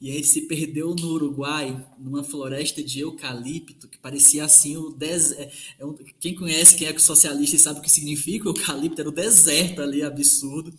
E 0.00 0.12
aí 0.12 0.22
se 0.22 0.42
perdeu 0.42 0.94
no 0.94 1.08
Uruguai, 1.08 1.84
numa 1.98 2.22
floresta 2.22 2.82
de 2.82 3.00
eucalipto, 3.00 3.88
que 3.88 3.98
parecia 3.98 4.44
assim 4.44 4.76
o 4.76 4.90
deserto. 4.90 5.52
É, 5.80 5.84
é 5.84 6.12
quem 6.20 6.34
conhece, 6.36 6.76
quem 6.76 6.86
é 6.86 6.96
socialista 6.98 7.56
e 7.56 7.58
sabe 7.58 7.80
o 7.80 7.82
que 7.82 7.90
significa 7.90 8.46
o 8.46 8.50
eucalipto, 8.50 9.00
era 9.00 9.08
o 9.08 9.12
deserto 9.12 9.82
ali, 9.82 10.02
absurdo. 10.02 10.72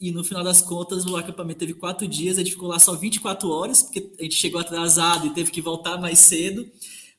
E 0.00 0.10
no 0.10 0.24
final 0.24 0.42
das 0.42 0.60
contas, 0.60 1.04
o 1.04 1.16
acampamento 1.16 1.60
teve 1.60 1.74
quatro 1.74 2.08
dias, 2.08 2.38
a 2.38 2.40
gente 2.40 2.52
ficou 2.52 2.68
lá 2.68 2.78
só 2.78 2.96
24 2.96 3.48
horas, 3.50 3.82
porque 3.82 4.10
a 4.18 4.22
gente 4.22 4.34
chegou 4.34 4.60
atrasado 4.60 5.26
e 5.26 5.34
teve 5.34 5.50
que 5.50 5.60
voltar 5.60 6.00
mais 6.00 6.18
cedo. 6.18 6.68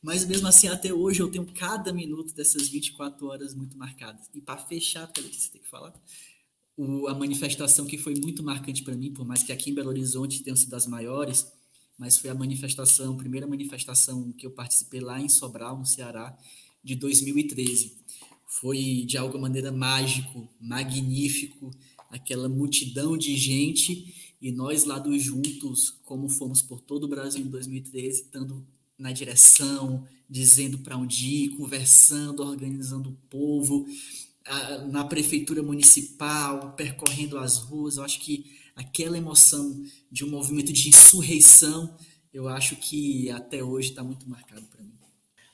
Mas 0.01 0.25
mesmo 0.25 0.47
assim, 0.47 0.67
até 0.67 0.91
hoje, 0.91 1.19
eu 1.19 1.29
tenho 1.29 1.45
cada 1.53 1.93
minuto 1.93 2.33
dessas 2.33 2.67
24 2.67 3.27
horas 3.27 3.53
muito 3.53 3.77
marcadas. 3.77 4.29
E 4.33 4.41
para 4.41 4.57
fechar, 4.57 5.07
peraí, 5.07 5.31
você 5.31 5.49
tem 5.49 5.61
que 5.61 5.69
falar. 5.69 5.93
O, 6.75 7.07
a 7.07 7.13
manifestação 7.13 7.85
que 7.85 7.97
foi 7.97 8.15
muito 8.15 8.41
marcante 8.41 8.81
para 8.81 8.95
mim, 8.95 9.13
por 9.13 9.25
mais 9.25 9.43
que 9.43 9.51
aqui 9.51 9.69
em 9.69 9.73
Belo 9.75 9.89
Horizonte 9.89 10.41
tenham 10.41 10.55
sido 10.55 10.73
as 10.73 10.87
maiores, 10.87 11.45
mas 11.97 12.17
foi 12.17 12.31
a 12.31 12.33
manifestação, 12.33 13.13
a 13.13 13.17
primeira 13.17 13.45
manifestação 13.45 14.31
que 14.31 14.47
eu 14.47 14.51
participei 14.51 14.99
lá 14.99 15.21
em 15.21 15.29
Sobral, 15.29 15.77
no 15.77 15.85
Ceará, 15.85 16.35
de 16.83 16.95
2013. 16.95 17.97
Foi 18.47 19.05
de 19.05 19.17
alguma 19.17 19.43
maneira 19.43 19.71
mágico, 19.71 20.49
magnífico, 20.59 21.69
aquela 22.09 22.49
multidão 22.49 23.15
de 23.15 23.37
gente 23.37 24.35
e 24.41 24.51
nós 24.51 24.83
lá 24.83 24.97
dos 24.97 25.21
juntos, 25.21 25.91
como 26.03 26.27
fomos 26.27 26.63
por 26.63 26.81
todo 26.81 27.03
o 27.03 27.07
Brasil 27.07 27.45
em 27.45 27.49
2013, 27.49 28.23
estando 28.23 28.65
na 29.01 29.11
direção, 29.11 30.05
dizendo 30.29 30.77
para 30.79 30.95
onde 30.95 31.25
ir, 31.25 31.49
conversando, 31.57 32.43
organizando 32.43 33.09
o 33.09 33.17
povo. 33.29 33.85
na 34.89 35.03
prefeitura 35.05 35.61
municipal, 35.61 36.73
percorrendo 36.73 37.37
as 37.37 37.57
ruas. 37.57 37.97
Eu 37.97 38.03
acho 38.03 38.19
que 38.19 38.51
aquela 38.75 39.17
emoção 39.17 39.83
de 40.11 40.25
um 40.25 40.29
movimento 40.29 40.73
de 40.73 40.89
insurreição, 40.89 41.95
eu 42.33 42.47
acho 42.47 42.75
que 42.75 43.29
até 43.29 43.63
hoje 43.63 43.89
está 43.89 44.03
muito 44.03 44.27
marcado 44.29 44.63
para 44.63 44.81
mim. 44.81 44.91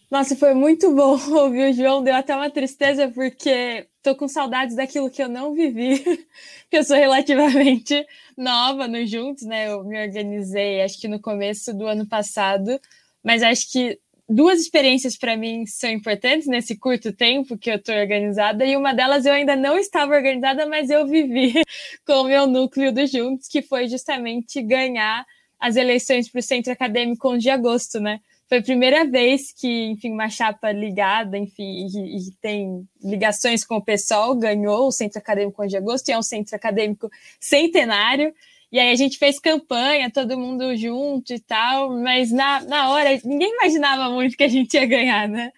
Nossa, 0.09 0.37
foi 0.37 0.53
muito 0.53 0.93
bom 0.95 1.19
ouvir 1.35 1.69
o 1.69 1.73
João. 1.73 2.01
Deu 2.01 2.15
até 2.15 2.33
uma 2.35 2.49
tristeza, 2.49 3.09
porque 3.09 3.87
tô 4.01 4.15
com 4.15 4.27
saudades 4.27 4.75
daquilo 4.75 5.09
que 5.09 5.21
eu 5.21 5.27
não 5.27 5.53
vivi, 5.53 5.99
porque 6.63 6.77
eu 6.77 6.83
sou 6.83 6.95
relativamente 6.95 8.05
nova 8.37 8.87
no 8.87 9.05
Juntos, 9.05 9.43
né? 9.43 9.67
Eu 9.69 9.83
me 9.83 10.01
organizei, 10.01 10.81
acho 10.81 10.99
que 10.99 11.09
no 11.09 11.19
começo 11.19 11.73
do 11.73 11.85
ano 11.85 12.07
passado, 12.07 12.79
mas 13.27 13.43
acho 13.43 13.69
que 13.69 13.99
duas 14.29 14.57
experiências 14.61 15.17
para 15.17 15.35
mim 15.35 15.65
são 15.65 15.89
importantes 15.89 16.47
nesse 16.47 16.77
curto 16.77 17.11
tempo 17.11 17.57
que 17.57 17.69
eu 17.69 17.75
estou 17.75 17.93
organizada, 17.93 18.65
e 18.65 18.77
uma 18.77 18.93
delas 18.93 19.25
eu 19.25 19.33
ainda 19.33 19.53
não 19.53 19.77
estava 19.77 20.15
organizada, 20.15 20.65
mas 20.65 20.89
eu 20.89 21.05
vivi 21.05 21.53
com 22.07 22.21
o 22.21 22.23
meu 22.23 22.47
núcleo 22.47 22.93
do 22.93 23.05
Juntos, 23.05 23.49
que 23.49 23.61
foi 23.61 23.89
justamente 23.89 24.61
ganhar 24.61 25.25
as 25.59 25.75
eleições 25.75 26.29
para 26.29 26.39
o 26.39 26.41
Centro 26.41 26.71
Acadêmico 26.71 27.27
11 27.27 27.39
de 27.39 27.49
agosto, 27.49 27.99
né? 27.99 28.21
Foi 28.47 28.59
a 28.59 28.63
primeira 28.63 29.03
vez 29.03 29.51
que, 29.51 29.87
enfim, 29.87 30.13
uma 30.13 30.29
chapa 30.29 30.71
ligada, 30.71 31.37
enfim, 31.37 31.85
e, 31.85 32.15
e 32.15 32.31
tem 32.39 32.87
ligações 33.03 33.65
com 33.65 33.75
o 33.75 33.83
PSOL, 33.83 34.37
ganhou 34.37 34.87
o 34.87 34.91
Centro 34.91 35.19
Acadêmico 35.19 35.61
11 35.61 35.69
de 35.69 35.77
agosto, 35.77 36.07
e 36.07 36.13
é 36.13 36.17
um 36.17 36.21
centro 36.21 36.55
acadêmico 36.55 37.09
centenário, 37.41 38.33
e 38.71 38.79
aí 38.79 38.91
a 38.91 38.95
gente 38.95 39.17
fez 39.17 39.39
campanha, 39.39 40.11
todo 40.11 40.37
mundo 40.37 40.75
junto 40.75 41.33
e 41.33 41.39
tal, 41.39 41.89
mas 42.01 42.31
na, 42.31 42.61
na 42.61 42.89
hora 42.89 43.19
ninguém 43.23 43.53
imaginava 43.53 44.09
muito 44.09 44.35
que 44.35 44.43
a 44.43 44.47
gente 44.47 44.73
ia 44.73 44.85
ganhar, 44.85 45.27
né? 45.27 45.51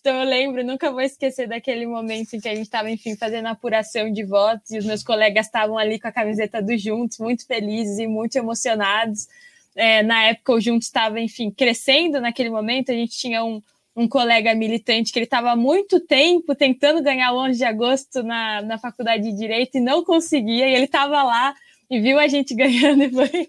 Então 0.00 0.20
eu 0.20 0.24
lembro, 0.24 0.64
nunca 0.64 0.90
vou 0.90 1.00
esquecer 1.00 1.48
daquele 1.48 1.84
momento 1.86 2.34
em 2.34 2.40
que 2.40 2.48
a 2.48 2.54
gente 2.54 2.66
estava, 2.66 2.88
enfim, 2.90 3.16
fazendo 3.16 3.46
apuração 3.46 4.10
de 4.12 4.24
votos 4.24 4.70
e 4.70 4.78
os 4.78 4.84
meus 4.84 5.02
colegas 5.02 5.46
estavam 5.46 5.76
ali 5.76 5.98
com 5.98 6.06
a 6.06 6.12
camiseta 6.12 6.62
do 6.62 6.76
Juntos, 6.78 7.18
muito 7.18 7.44
felizes 7.44 7.98
e 7.98 8.06
muito 8.06 8.36
emocionados. 8.36 9.26
É, 9.74 10.02
na 10.04 10.26
época 10.26 10.52
o 10.52 10.60
Juntos 10.60 10.86
estava, 10.86 11.20
enfim, 11.20 11.50
crescendo 11.50 12.20
naquele 12.20 12.50
momento, 12.50 12.90
a 12.90 12.94
gente 12.94 13.16
tinha 13.16 13.44
um, 13.44 13.60
um 13.96 14.06
colega 14.08 14.54
militante 14.54 15.12
que 15.12 15.18
ele 15.18 15.26
estava 15.26 15.50
há 15.50 15.56
muito 15.56 15.98
tempo 15.98 16.54
tentando 16.54 17.02
ganhar 17.02 17.32
o 17.32 17.38
11 17.38 17.58
de 17.58 17.64
agosto 17.64 18.22
na, 18.22 18.62
na 18.62 18.78
faculdade 18.78 19.24
de 19.24 19.36
Direito 19.36 19.78
e 19.78 19.80
não 19.80 20.04
conseguia, 20.04 20.68
e 20.68 20.74
ele 20.74 20.84
estava 20.84 21.22
lá 21.22 21.52
e 21.90 22.00
viu 22.00 22.18
a 22.18 22.28
gente 22.28 22.54
ganhando 22.56 23.04
e 23.04 23.10
foi, 23.10 23.48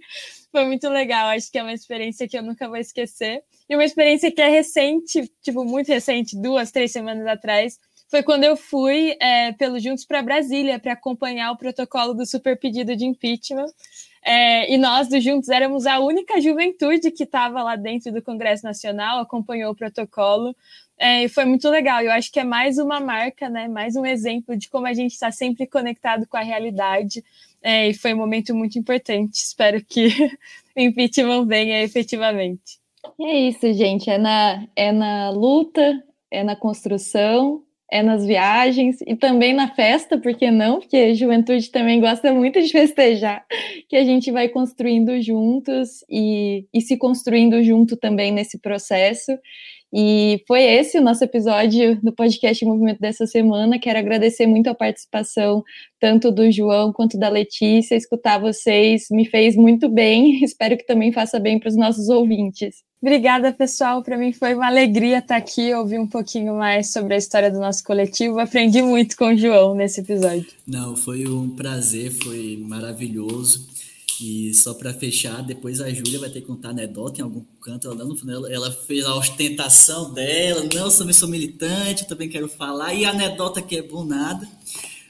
foi 0.52 0.66
muito 0.66 0.90
legal. 0.90 1.30
Acho 1.30 1.52
que 1.52 1.58
é 1.58 1.64
uma 1.64 1.74
experiência 1.74 2.28
que 2.28 2.38
eu 2.38 2.44
nunca 2.44 2.68
vou 2.68 2.78
esquecer. 2.78 3.44
E 3.70 3.76
uma 3.76 3.86
experiência 3.86 4.32
que 4.32 4.42
é 4.42 4.48
recente, 4.48 5.30
tipo, 5.42 5.66
muito 5.66 5.90
recente, 5.90 6.40
duas, 6.40 6.72
três 6.72 6.92
semanas 6.92 7.28
atrás, 7.28 7.78
foi 8.10 8.24
quando 8.24 8.46
eu 8.46 8.56
fui 8.56 9.18
é, 9.20 9.52
pelo 9.54 9.80
Juntos 9.80 10.06
para 10.06 10.22
Brasília 10.22 10.80
para 10.80 10.94
acompanhar 10.94 11.52
o 11.52 11.58
protocolo 11.58 12.14
do 12.14 12.26
super 12.26 12.58
pedido 12.58 12.96
de 12.96 13.06
impeachment. 13.06 13.68
É, 14.24 14.74
e 14.74 14.78
nós 14.78 15.10
do 15.10 15.20
Juntos 15.20 15.50
éramos 15.50 15.86
a 15.86 16.00
única 16.00 16.40
juventude 16.40 17.12
que 17.12 17.24
estava 17.24 17.62
lá 17.64 17.76
dentro 17.76 18.12
do 18.12 18.22
Congresso 18.22 18.64
Nacional, 18.64 19.20
acompanhou 19.20 19.72
o 19.72 19.76
protocolo. 19.76 20.56
É, 20.98 21.28
foi 21.28 21.46
muito 21.46 21.70
legal. 21.70 22.02
Eu 22.02 22.12
acho 22.12 22.32
que 22.32 22.40
é 22.40 22.44
mais 22.44 22.78
uma 22.78 23.00
marca, 23.00 23.50
né? 23.50 23.68
Mais 23.68 23.96
um 23.96 24.06
exemplo 24.06 24.58
de 24.58 24.70
como 24.70 24.88
a 24.88 24.94
gente 24.94 25.12
está 25.12 25.32
sempre 25.32 25.68
conectado 25.68 26.28
com 26.28 26.38
a 26.38 26.42
realidade. 26.42 27.24
É, 27.62 27.90
e 27.90 27.94
foi 27.94 28.14
um 28.14 28.18
momento 28.18 28.56
muito 28.56 28.80
importante. 28.80 29.36
Espero 29.36 29.84
que 29.86 30.08
o 30.76 30.80
impeachment 30.80 31.46
venha 31.46 31.84
efetivamente. 31.84 32.80
é 33.22 33.36
isso, 33.48 33.72
gente. 33.74 34.10
É 34.10 34.18
na, 34.18 34.68
é 34.76 34.92
na 34.92 35.30
luta, 35.30 36.04
é 36.32 36.44
na 36.44 36.56
construção, 36.56 37.64
é 37.90 38.04
nas 38.04 38.26
viagens 38.26 38.98
e 39.06 39.16
também 39.16 39.54
na 39.54 39.74
festa, 39.74 40.18
por 40.18 40.36
que 40.36 40.52
não? 40.52 40.80
Porque 40.80 40.98
a 40.98 41.14
juventude 41.14 41.72
também 41.72 42.02
gosta 42.02 42.34
muito 42.34 42.62
de 42.62 42.70
festejar, 42.70 43.46
que 43.88 43.96
a 43.96 44.04
gente 44.04 44.30
vai 44.32 44.50
construindo 44.50 45.22
juntos 45.22 46.04
e, 46.10 46.66
e 46.74 46.82
se 46.82 46.98
construindo 46.98 47.64
junto 47.64 47.96
também 47.96 48.32
nesse 48.32 48.60
processo. 48.60 49.32
E 49.94 50.44
foi 50.48 50.64
esse 50.64 50.98
o 50.98 51.02
nosso 51.02 51.24
episódio 51.24 52.00
do 52.02 52.12
podcast 52.12 52.64
Movimento 52.66 53.00
dessa 53.00 53.26
semana. 53.26 53.80
Quero 53.80 54.00
agradecer 54.00 54.46
muito 54.46 54.68
a 54.68 54.76
participação 54.76 55.64
tanto 56.00 56.32
do 56.32 56.52
João 56.52 56.92
quanto 56.92 57.18
da 57.18 57.30
Letícia. 57.30 57.96
Escutar 57.96 58.38
vocês 58.38 59.08
me 59.10 59.26
fez 59.26 59.56
muito 59.56 59.88
bem. 59.88 60.42
Espero 60.44 60.78
que 60.78 60.86
também 60.86 61.12
faça 61.12 61.40
bem 61.40 61.60
para 61.60 61.70
os 61.70 61.76
nossos 61.76 62.10
ouvintes. 62.10 62.86
Obrigada, 63.02 63.54
pessoal. 63.54 64.02
Para 64.02 64.18
mim 64.18 64.34
foi 64.34 64.56
uma 64.56 64.68
alegria 64.68 65.20
estar 65.20 65.38
aqui, 65.38 65.72
ouvir 65.74 66.00
um 66.00 66.08
pouquinho 66.08 66.56
mais 66.56 66.92
sobre 66.92 67.14
a 67.14 67.18
história 67.18 67.52
do 67.52 67.60
nosso 67.60 67.84
coletivo. 67.84 68.40
Aprendi 68.40 68.82
muito 68.82 69.16
com 69.16 69.26
o 69.26 69.38
João 69.38 69.76
nesse 69.76 70.02
episódio. 70.02 70.48
Não, 70.66 70.96
foi 70.96 71.28
um 71.28 71.48
prazer, 71.50 72.12
foi 72.12 72.58
maravilhoso. 72.68 73.68
E 74.20 74.54
só 74.54 74.74
para 74.74 74.94
fechar, 74.94 75.42
depois 75.44 75.80
a 75.80 75.94
Júlia 75.94 76.20
vai 76.20 76.30
ter 76.30 76.42
que 76.42 76.48
contar 76.48 76.70
anedota 76.70 77.20
em 77.20 77.24
algum 77.24 77.44
canto. 77.62 77.88
Ela, 77.90 78.52
ela 78.52 78.72
fez 78.72 79.06
a 79.06 79.16
ostentação 79.16 80.14
dela. 80.14 80.68
Não, 80.74 80.90
também 80.90 81.14
sou 81.14 81.28
militante, 81.28 82.08
também 82.08 82.28
quero 82.28 82.48
falar. 82.48 82.94
E 82.94 83.06
a 83.06 83.12
anedota 83.12 83.62
que 83.62 83.78
é 83.78 83.82
bom 83.82 84.04
nada. 84.04 84.48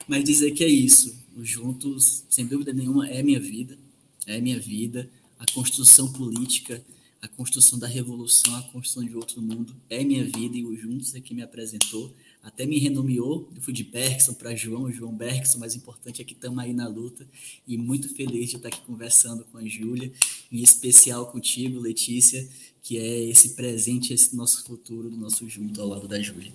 Mas 0.08 0.24
dizer 0.24 0.52
que 0.52 0.64
é 0.64 0.68
isso. 0.68 1.16
Os 1.36 1.48
Juntos, 1.48 2.26
sem 2.30 2.46
dúvida 2.46 2.74
nenhuma, 2.74 3.08
é 3.08 3.24
minha 3.24 3.40
vida. 3.40 3.78
É 4.26 4.42
minha 4.42 4.60
vida. 4.60 5.10
A 5.40 5.46
construção 5.54 6.12
política, 6.12 6.84
a 7.22 7.28
construção 7.28 7.80
da 7.80 7.88
revolução, 7.88 8.56
a 8.56 8.62
construção 8.64 9.06
de 9.06 9.16
outro 9.16 9.42
mundo 9.42 9.76
é 9.90 10.04
minha 10.04 10.26
vida. 10.26 10.58
E 10.58 10.66
os 10.66 10.80
Juntos 10.82 11.16
é 11.16 11.22
que 11.22 11.34
me 11.34 11.42
apresentou 11.42 12.14
até 12.44 12.66
me 12.66 12.80
renomeou. 12.80 13.50
Eu 13.56 13.62
fui 13.62 13.74
de 13.74 13.84
Bergson 13.84 14.34
para 14.34 14.56
João, 14.56 14.92
João 14.92 15.14
Bergson, 15.14 15.60
mas 15.60 15.76
importante 15.76 16.22
é 16.22 16.26
que 16.26 16.34
estamos 16.34 16.60
aí 16.60 16.74
na 16.74 16.88
luta 16.88 17.28
e 17.68 17.78
muito 17.78 18.14
feliz 18.16 18.50
de 18.50 18.56
estar 18.56 18.70
aqui 18.70 18.82
conversando 18.82 19.46
com 19.46 19.58
a 19.58 19.66
Júlia, 19.66 20.12
em 20.52 20.62
especial 20.62 21.28
contigo, 21.28 21.80
Letícia, 21.80 22.48
que 22.82 22.98
é 22.98 23.24
esse 23.30 23.50
presente, 23.56 24.14
esse 24.14 24.36
nosso 24.36 24.64
futuro, 24.64 25.10
do 25.10 25.18
nosso 25.18 25.48
junto 25.50 25.82
ao 25.82 25.88
lado 25.88 26.08
da 26.08 26.22
Júlia. 26.22 26.52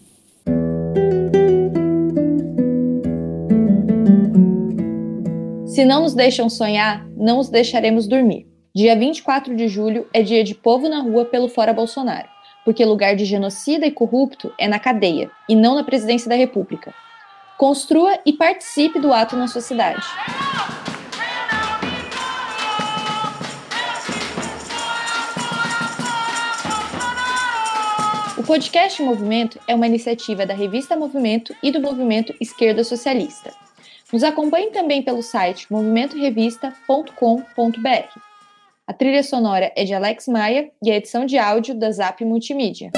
Se 5.66 5.85
não 5.85 6.03
nos 6.03 6.14
deixam 6.14 6.49
sonhar, 6.49 7.09
não 7.16 7.38
os 7.38 7.49
deixaremos 7.49 8.07
dormir. 8.07 8.47
Dia 8.75 8.97
24 8.97 9.55
de 9.55 9.68
julho 9.68 10.07
é 10.12 10.23
dia 10.23 10.42
de 10.42 10.55
povo 10.55 10.88
na 10.88 11.03
rua 11.03 11.27
pelo 11.27 11.49
Fora 11.49 11.75
Bolsonaro 11.75 12.32
porque 12.64 12.85
lugar 12.85 13.16
de 13.16 13.25
genocida 13.25 13.87
e 13.87 13.90
corrupto 13.90 14.53
é 14.59 14.68
na 14.68 14.79
cadeia 14.79 15.31
e 15.48 15.57
não 15.57 15.75
na 15.75 15.85
presidência 15.85 16.29
da 16.29 16.37
República. 16.37 16.94
Construa 17.59 18.18
e 18.25 18.33
participe 18.33 18.98
do 18.98 19.12
ato 19.12 19.37
na 19.37 19.46
sua 19.46 19.61
cidade. 19.61 20.03
O 28.37 28.42
podcast 28.44 29.01
Movimento 29.01 29.61
é 29.68 29.75
uma 29.75 29.87
iniciativa 29.87 30.44
da 30.44 30.53
revista 30.53 30.96
Movimento 30.96 31.55
e 31.62 31.70
do 31.70 31.81
Movimento 31.81 32.35
Esquerda 32.40 32.83
Socialista. 32.83 33.53
Nos 34.12 34.25
acompanhe 34.25 34.72
também 34.72 35.01
pelo 35.01 35.22
site 35.22 35.68
movimentorevista.com.br. 35.70 38.32
A 38.85 38.92
trilha 38.92 39.23
sonora 39.23 39.73
é 39.77 39.85
de 39.85 39.95
Alex 39.95 40.27
Maia 40.27 40.68
e 40.83 40.90
a 40.90 40.97
edição 40.97 41.25
de 41.25 41.38
áudio 41.38 41.73
da 41.73 41.90
Zap 41.92 42.25
Multimídia. 42.25 42.90